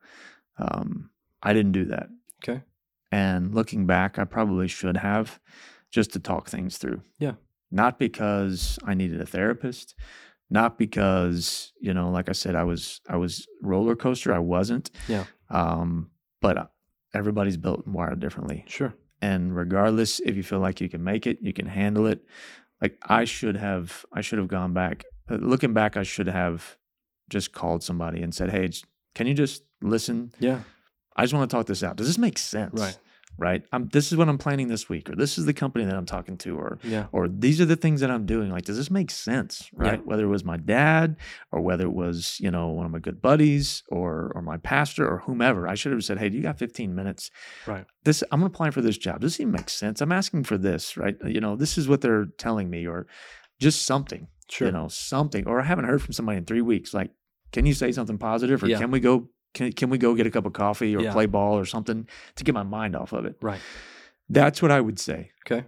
[0.58, 1.10] Um,
[1.42, 2.08] I didn't do that.
[2.42, 2.62] Okay.
[3.12, 5.38] And looking back, I probably should have
[5.90, 7.02] just to talk things through.
[7.18, 7.34] Yeah.
[7.70, 9.94] Not because I needed a therapist,
[10.50, 14.34] not because, you know, like I said, I was I was roller coaster.
[14.34, 14.90] I wasn't.
[15.08, 15.24] Yeah.
[15.50, 16.10] Um,
[16.40, 16.66] but uh,
[17.14, 18.64] everybody's built and wired differently.
[18.66, 18.94] Sure.
[19.20, 22.24] And regardless if you feel like you can make it, you can handle it.
[22.80, 25.04] Like I should have I should have gone back.
[25.30, 26.76] Uh, Looking back, I should have
[27.28, 28.70] just called somebody and said, "Hey,
[29.14, 30.32] can you just listen?
[30.40, 30.60] Yeah.
[31.16, 31.96] I just want to talk this out.
[31.96, 32.80] Does this make sense?
[32.80, 32.98] Right.
[33.38, 33.62] Right.
[33.72, 36.04] I'm, this is what I'm planning this week, or this is the company that I'm
[36.04, 37.06] talking to, or Yeah.
[37.12, 38.50] or these are the things that I'm doing.
[38.50, 39.70] Like, does this make sense?
[39.72, 39.88] Yeah.
[39.88, 40.06] Right.
[40.06, 41.16] Whether it was my dad,
[41.50, 45.08] or whether it was you know one of my good buddies, or or my pastor,
[45.08, 45.66] or whomever.
[45.66, 47.30] I should have said, "Hey, do you got 15 minutes?
[47.66, 47.86] Right.
[48.04, 49.20] This I'm applying for this job.
[49.22, 50.02] Does this even make sense?
[50.02, 51.16] I'm asking for this, right?
[51.24, 53.06] You know, this is what they're telling me, or
[53.58, 54.28] just something.
[54.50, 54.68] Sure.
[54.68, 55.46] You know, something.
[55.48, 56.92] Or I haven't heard from somebody in three weeks.
[56.92, 57.12] Like,
[57.50, 58.78] can you say something positive, or Yeah.
[58.78, 59.30] can we go?
[59.54, 61.12] Can, can we go get a cup of coffee or Yeah.
[61.12, 63.36] play ball or something to get my mind off of it?
[63.42, 63.60] Right.
[64.28, 65.66] That's what I would say Okay.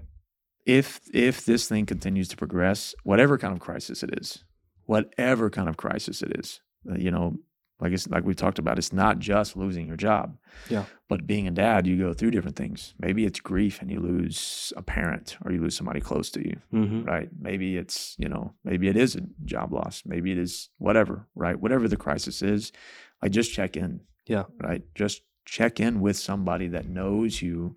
[0.64, 4.44] if if this thing continues to progress, whatever kind of crisis it is,
[4.86, 6.60] whatever kind of crisis it is,
[6.90, 7.36] uh, you know,
[7.80, 10.36] like it's like we talked about, it's not just losing your job.
[10.70, 10.84] Yeah.
[11.08, 12.94] But being a dad, you go through different things.
[12.98, 16.56] Maybe it's grief and you lose a parent or you lose somebody close to you,
[16.72, 17.02] Mm-hmm.
[17.04, 17.28] right?
[17.38, 20.02] Maybe it's, you know, maybe it is a job loss.
[20.06, 21.58] Maybe it is whatever, right?
[21.60, 22.72] Whatever the crisis is,
[23.24, 24.00] like just check in.
[24.26, 24.44] Yeah.
[24.62, 24.82] Right.
[24.94, 27.74] Just check in with somebody that knows you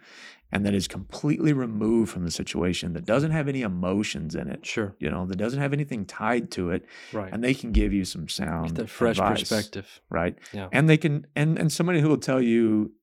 [0.52, 4.66] and that is completely removed from the situation, that doesn't have any emotions in it,
[4.66, 4.95] Sure.
[4.98, 6.86] you know, that doesn't have anything tied to it.
[7.12, 7.34] Right.
[7.34, 8.89] And they can give you some sound.
[8.89, 10.02] Fresh advice, perspective.
[10.10, 10.38] Right.
[10.54, 10.70] Yeah.
[10.72, 12.93] And they can and and somebody who will tell you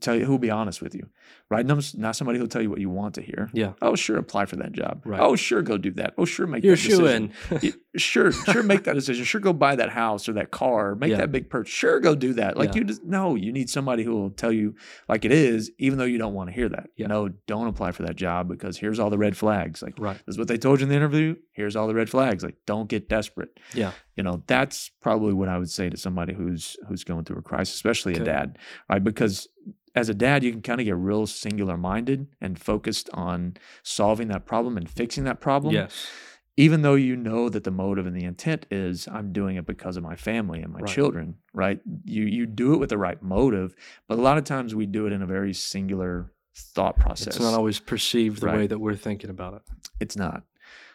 [0.00, 1.10] tell you who will be honest with you.
[1.50, 1.66] Right.
[1.66, 3.50] Not, not somebody who'll tell you what you want to hear.
[3.52, 3.74] Yeah.
[3.82, 5.02] Oh, sure, apply for that job.
[5.04, 5.20] Right.
[5.20, 6.14] Oh, sure, go do that.
[6.16, 7.32] Oh, sure, make You're that decision.
[7.96, 9.24] sure, sure, make that decision.
[9.24, 10.94] Sure, go buy that house or that car.
[10.94, 11.18] Make Yeah.
[11.18, 11.72] that big purchase.
[11.74, 12.56] Sure, go do that.
[12.56, 12.80] Like Yeah.
[12.80, 14.74] you just no, you need somebody who will tell you
[15.08, 16.90] like it is, even though you don't want to hear that.
[16.96, 17.06] Yeah.
[17.06, 19.82] No, don't apply for that job because here's all the red flags.
[19.82, 20.16] Like right.
[20.26, 21.36] this is what they told you in the interview.
[21.52, 22.42] Here's all the red flags.
[22.42, 23.58] Like don't get desperate.
[23.74, 23.92] Yeah.
[24.16, 27.42] You know, that's probably what I would say to somebody who's who's going through a
[27.42, 29.02] crisis, especially a dad, right?
[29.02, 29.48] Because
[29.96, 34.26] as a dad, you can kind of get real singular minded and focused on solving
[34.26, 36.08] that problem and fixing that problem Yes.
[36.56, 39.96] Even though you know that the motive and the intent is I'm doing it because
[39.96, 40.88] of my family and my Right.
[40.94, 41.80] children, right?
[42.04, 43.74] You you do it with the right motive,
[44.08, 47.28] but a lot of times we do it in a very singular thought process.
[47.28, 49.62] It's not always perceived the way that we're thinking about it.
[50.00, 50.44] It's not.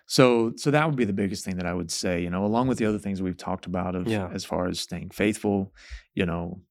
[0.06, 2.68] So so that would be the biggest thing that I would say, you know, along
[2.68, 4.30] with the other things we've talked about of Yeah.
[4.34, 5.74] as far as staying faithful,
[6.16, 6.62] you know,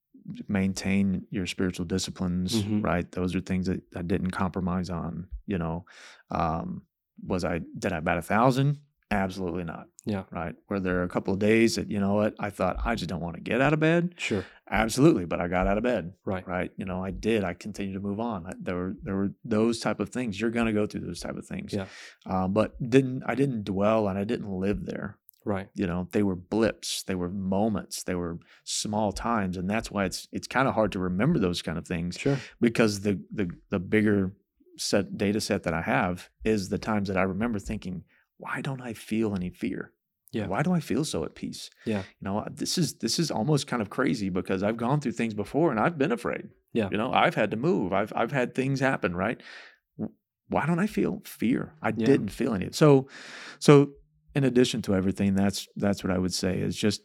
[0.48, 2.82] maintain your spiritual disciplines, Mhm.
[2.84, 3.10] right?
[3.12, 5.84] Those are things that I didn't compromise on, you know.
[6.30, 6.82] Um
[7.26, 8.78] was I did I bat a thousand?
[9.10, 9.86] Absolutely not.
[10.04, 10.24] Yeah.
[10.30, 10.54] Right.
[10.68, 13.22] Were there a couple of days that, you know what, I thought I just don't
[13.22, 14.14] want to get out of bed?
[14.18, 14.44] Sure.
[14.70, 15.24] Absolutely.
[15.24, 16.12] But I got out of bed.
[16.26, 16.46] Right.
[16.46, 16.70] Right.
[16.76, 17.42] You know, I did.
[17.42, 18.46] I continued to move on.
[18.46, 20.38] I, there were there were those type of things.
[20.38, 21.72] You're gonna go through those type of things.
[21.72, 21.86] Yeah.
[22.26, 25.16] Um, but didn't I didn't dwell and I didn't live there.
[25.44, 25.68] Right.
[25.74, 29.56] You know, they were blips, they were moments, they were small times.
[29.56, 32.36] And that's why it's it's kind of hard to remember those kind of things Sure.
[32.60, 34.34] because the the the bigger
[34.78, 38.04] set data set that I have is the times that I remember thinking,
[38.36, 39.92] why don't I feel any fear?
[40.32, 40.46] Yeah.
[40.46, 41.70] Why do I feel so at peace?
[41.86, 42.00] Yeah.
[42.20, 45.12] You know, uh, this is this is almost kind of crazy because I've gone through
[45.12, 46.48] things before and I've been afraid.
[46.74, 46.88] Yeah.
[46.92, 47.92] You know, I've had to move.
[47.92, 49.40] I've I've had things happen, right?
[50.50, 51.72] Why don't I feel fear?
[51.82, 52.06] I Yeah.
[52.06, 52.68] didn't feel any.
[52.72, 53.08] So
[53.58, 53.90] so
[54.34, 57.02] in addition to everything, that's that's what I would say is just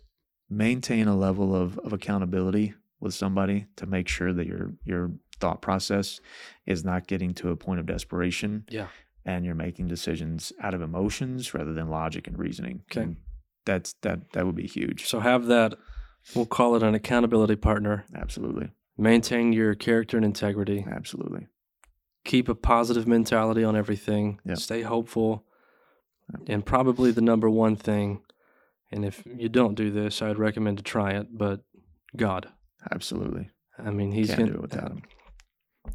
[0.49, 5.11] maintain a level of, of accountability with somebody to make sure that your your
[5.43, 6.19] thought process
[6.65, 8.87] is not getting to a point of desperation Yeah.
[9.25, 12.83] and you're making decisions out of emotions rather than logic and reasoning.
[12.91, 13.01] Okay.
[13.01, 13.17] And
[13.65, 15.05] that's that that would be huge.
[15.05, 15.73] So have that.
[16.35, 18.05] We'll call it an accountability partner.
[18.15, 18.71] Absolutely.
[18.97, 20.85] Maintain your character and integrity.
[20.89, 21.47] Absolutely.
[22.23, 24.39] Keep a positive mentality on everything.
[24.45, 24.55] Yeah.
[24.55, 25.43] Stay hopeful.
[26.47, 28.21] And probably the number one thing,
[28.91, 31.61] and if you don't do this, I'd recommend to try it, but
[32.15, 32.47] God.
[32.91, 33.49] Absolutely.
[33.77, 35.01] I mean, he's Can't going do it without him.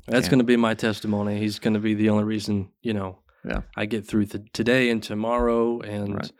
[0.07, 0.30] That's Can't.
[0.30, 1.39] going to be my testimony.
[1.39, 3.62] He's going to be the only reason, you know, Yeah.
[3.76, 5.80] I get through the, today and tomorrow.
[5.80, 6.32] And Right.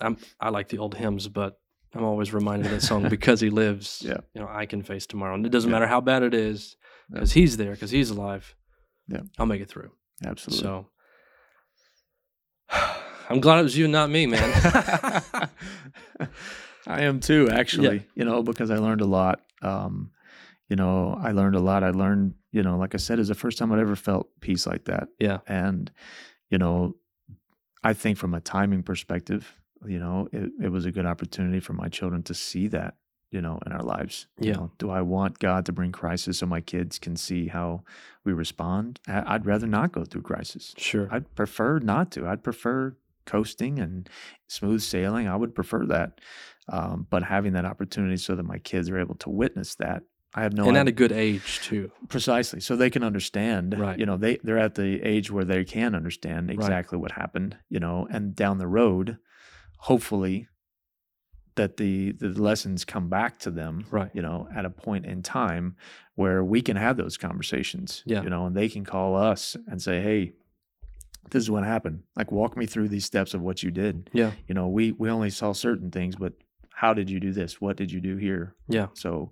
[0.00, 1.58] I'm I like the old hymns, but
[1.94, 4.02] I'm always reminded of that song because he lives.
[4.06, 4.18] Yeah.
[4.34, 5.76] You know, I can face tomorrow, and it doesn't Yeah.
[5.76, 6.76] matter how bad it is,
[7.10, 7.14] Yeah.
[7.16, 8.54] because he's there, because he's alive.
[9.08, 9.20] Yeah.
[9.38, 9.90] I'll make it through.
[10.24, 10.62] Absolutely.
[10.62, 10.86] So
[13.30, 14.50] I'm glad it was you, and not me, man.
[16.86, 18.06] I am too, actually.
[18.14, 19.40] You know, because I learned a lot.
[19.62, 20.10] Um,
[20.68, 21.84] you know, I learned a lot.
[21.84, 24.66] I learned, you know, like I said, is the first time I'd ever felt peace
[24.66, 25.08] like that.
[25.18, 25.38] Yeah.
[25.46, 25.90] And,
[26.50, 26.94] you know,
[27.82, 29.52] I think from a timing perspective,
[29.86, 32.94] you know, it, it was a good opportunity for my children to see that,
[33.30, 34.26] you know, in our lives.
[34.38, 34.56] You Yeah.
[34.56, 37.82] know, do I want God to bring crisis so my kids can see how
[38.24, 39.00] we respond?
[39.08, 40.74] I'd rather not go through crisis.
[40.76, 41.08] sure.
[41.10, 42.28] I'd prefer not to.
[42.28, 44.08] I'd prefer coasting and
[44.48, 45.26] smooth sailing.
[45.26, 46.20] I would prefer that.
[46.68, 50.42] Um, but having that opportunity so that my kids are able to witness that, I
[50.42, 51.90] have no and at a good age too.
[52.08, 53.78] precisely so they can understand.
[53.78, 53.98] Right.
[53.98, 57.56] You know, they they're at the age where they can understand exactly what happened.
[57.68, 59.18] You know, and down the road,
[59.78, 60.48] hopefully,
[61.56, 63.84] that the the lessons come back to them.
[63.90, 64.10] Right.
[64.14, 65.76] You know, at a point in time
[66.14, 68.02] where we can have those conversations.
[68.06, 68.22] Yeah.
[68.22, 70.32] You know, and they can call us and say, "Hey,
[71.30, 72.02] this is what happened.
[72.16, 74.10] Like, walk me through these steps of what you did.
[74.12, 74.32] Yeah.
[74.46, 76.34] You know, we we only saw certain things, but
[76.74, 77.60] how did you do this?
[77.60, 78.54] What did you do here?
[78.68, 78.88] Yeah.
[78.94, 79.30] So,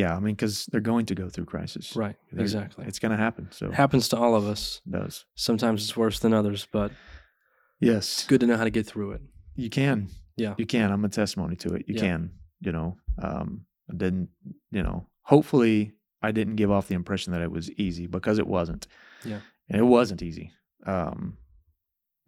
[0.00, 1.96] yeah, I mean, because they're going to go through crisis.
[1.96, 2.16] Right.
[2.32, 2.84] They're- Exactly.
[2.86, 3.48] It's going to happen.
[3.50, 4.80] So, It happens to all of us.
[4.86, 5.24] it does.
[5.34, 6.90] Sometimes it's worse than others, but
[7.80, 8.04] Yes.
[8.20, 9.22] it's good to know how to get through it.
[9.56, 10.08] You can.
[10.36, 10.54] Yeah.
[10.56, 10.92] You can.
[10.92, 11.84] I'm a testimony to it.
[11.88, 12.00] You Yeah.
[12.00, 12.30] can.
[12.60, 14.28] You know, um, I didn't,
[14.70, 15.92] you know, hopefully
[16.22, 18.86] I didn't give off the impression that it was easy because it wasn't.
[19.24, 19.40] Yeah.
[19.68, 20.52] And it wasn't easy.
[20.86, 21.36] Um,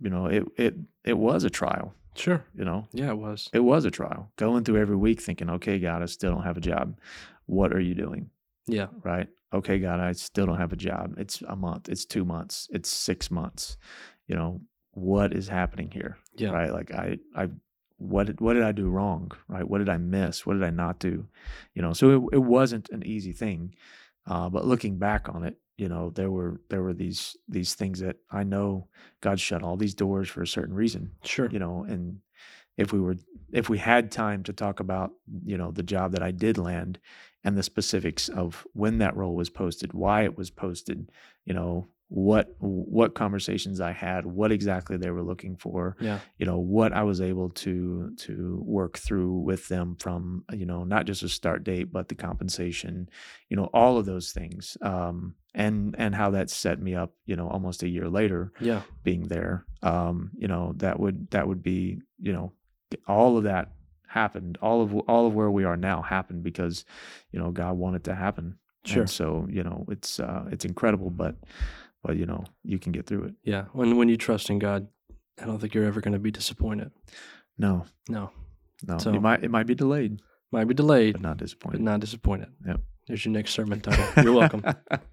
[0.00, 2.44] you know, it, it, it was a trial, Sure.
[2.54, 3.48] you know, Yeah, it was.
[3.52, 6.56] it was a trial going through every week thinking, okay, God, I still don't have
[6.56, 6.96] a job.
[7.51, 8.30] What are you doing?
[8.66, 8.86] Yeah.
[9.03, 9.28] right?
[9.53, 11.14] Okay, God, I still don't have a job.
[11.18, 13.76] It's a month, it's two months, it's six months.
[14.28, 14.61] You know,
[14.92, 16.16] what is happening here?
[16.36, 16.51] Yeah.
[16.51, 16.72] Right.
[16.72, 17.48] Like I I
[17.98, 19.32] what did what did I do wrong?
[19.48, 19.68] Right?
[19.68, 20.46] What did I miss?
[20.46, 21.26] What did I not do?
[21.74, 23.74] You know, so it, it wasn't an easy thing.
[24.26, 27.98] Uh, but looking back on it, you know, there were there were these these things
[28.01, 28.86] that I know
[29.20, 31.48] God shut all these doors for a certain reason Sure.
[31.51, 32.20] you know and
[32.76, 33.16] if we were
[33.53, 35.11] if we had time to talk about
[35.44, 36.98] you know the job that i did land
[37.45, 41.11] and the specifics of when that role was posted why it was posted
[41.45, 46.18] you know what what conversations i had what exactly they were looking for Yeah.
[46.38, 50.82] you know what i was able to to work through with them from you know
[50.84, 53.09] not just a start date but the compensation
[53.49, 57.36] you know all of those things um and and how that set me up you
[57.36, 58.82] know almost a year later Yeah.
[59.05, 62.53] being there um you know that would that would be you know
[63.07, 63.70] all of that
[64.11, 66.84] happened all of all of where we are now happened because
[67.32, 69.02] you know god wanted to happen Sure.
[69.02, 71.36] and so you know it's uh it's incredible but
[72.02, 73.64] but you know you can get through it Yeah.
[73.72, 74.88] When when you trust in God,
[75.40, 76.90] I don't think you're ever going to be disappointed.
[77.58, 78.30] no No.
[78.88, 81.80] no So- it might it might be delayed Might be delayed, but not but disappointed
[81.82, 82.48] not disappointed.
[82.66, 82.80] Yep.
[83.06, 84.06] There's your next sermon title.
[84.24, 84.62] You're welcome.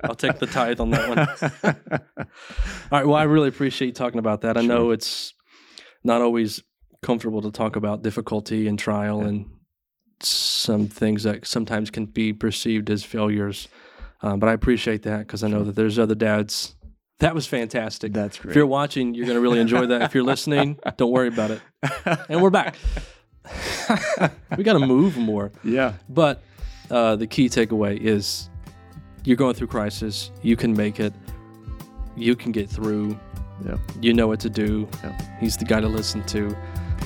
[0.03, 1.19] I'll take the tithe on that one.
[2.27, 2.27] All
[2.91, 3.05] right.
[3.07, 4.55] Well, I really appreciate you talking about that.
[4.57, 5.33] I know it's
[6.03, 6.61] not always
[7.07, 9.29] comfortable to talk about difficulty and trial Yeah.
[9.29, 9.45] and
[10.19, 13.67] some things that sometimes can be perceived as failures.
[14.21, 16.75] Um, but I appreciate that because I know that there's other dads.
[17.19, 18.11] That was fantastic.
[18.13, 20.01] that's great If you're watching, you're going to really enjoy that.
[20.01, 21.61] If you're listening, don't worry about it.
[22.29, 22.75] And we're back.
[24.57, 25.51] we got to move more.
[25.63, 26.41] yeah But
[26.91, 28.49] uh, the key takeaway is
[29.23, 30.31] you're going through crisis.
[30.41, 31.13] You can make it.
[32.17, 33.17] You can get through.
[33.65, 33.79] Yep.
[34.01, 34.87] You know what to do.
[35.03, 35.21] Yep.
[35.39, 36.55] He's the guy to listen to.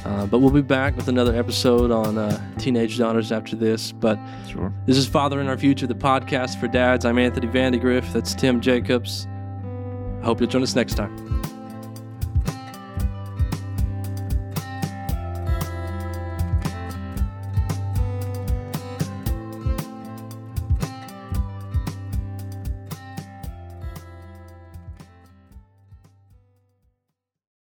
[0.06, 3.92] Uh, but we'll be back with another episode on uh, teenage daughters after this.
[3.92, 7.06] But sure this is Fathering Our Future, the podcast for dads.
[7.06, 8.14] I'm Anthony Vandegrift.
[8.14, 9.28] That's Tim Jacobs.
[10.22, 11.42] I hope you'll join us next time.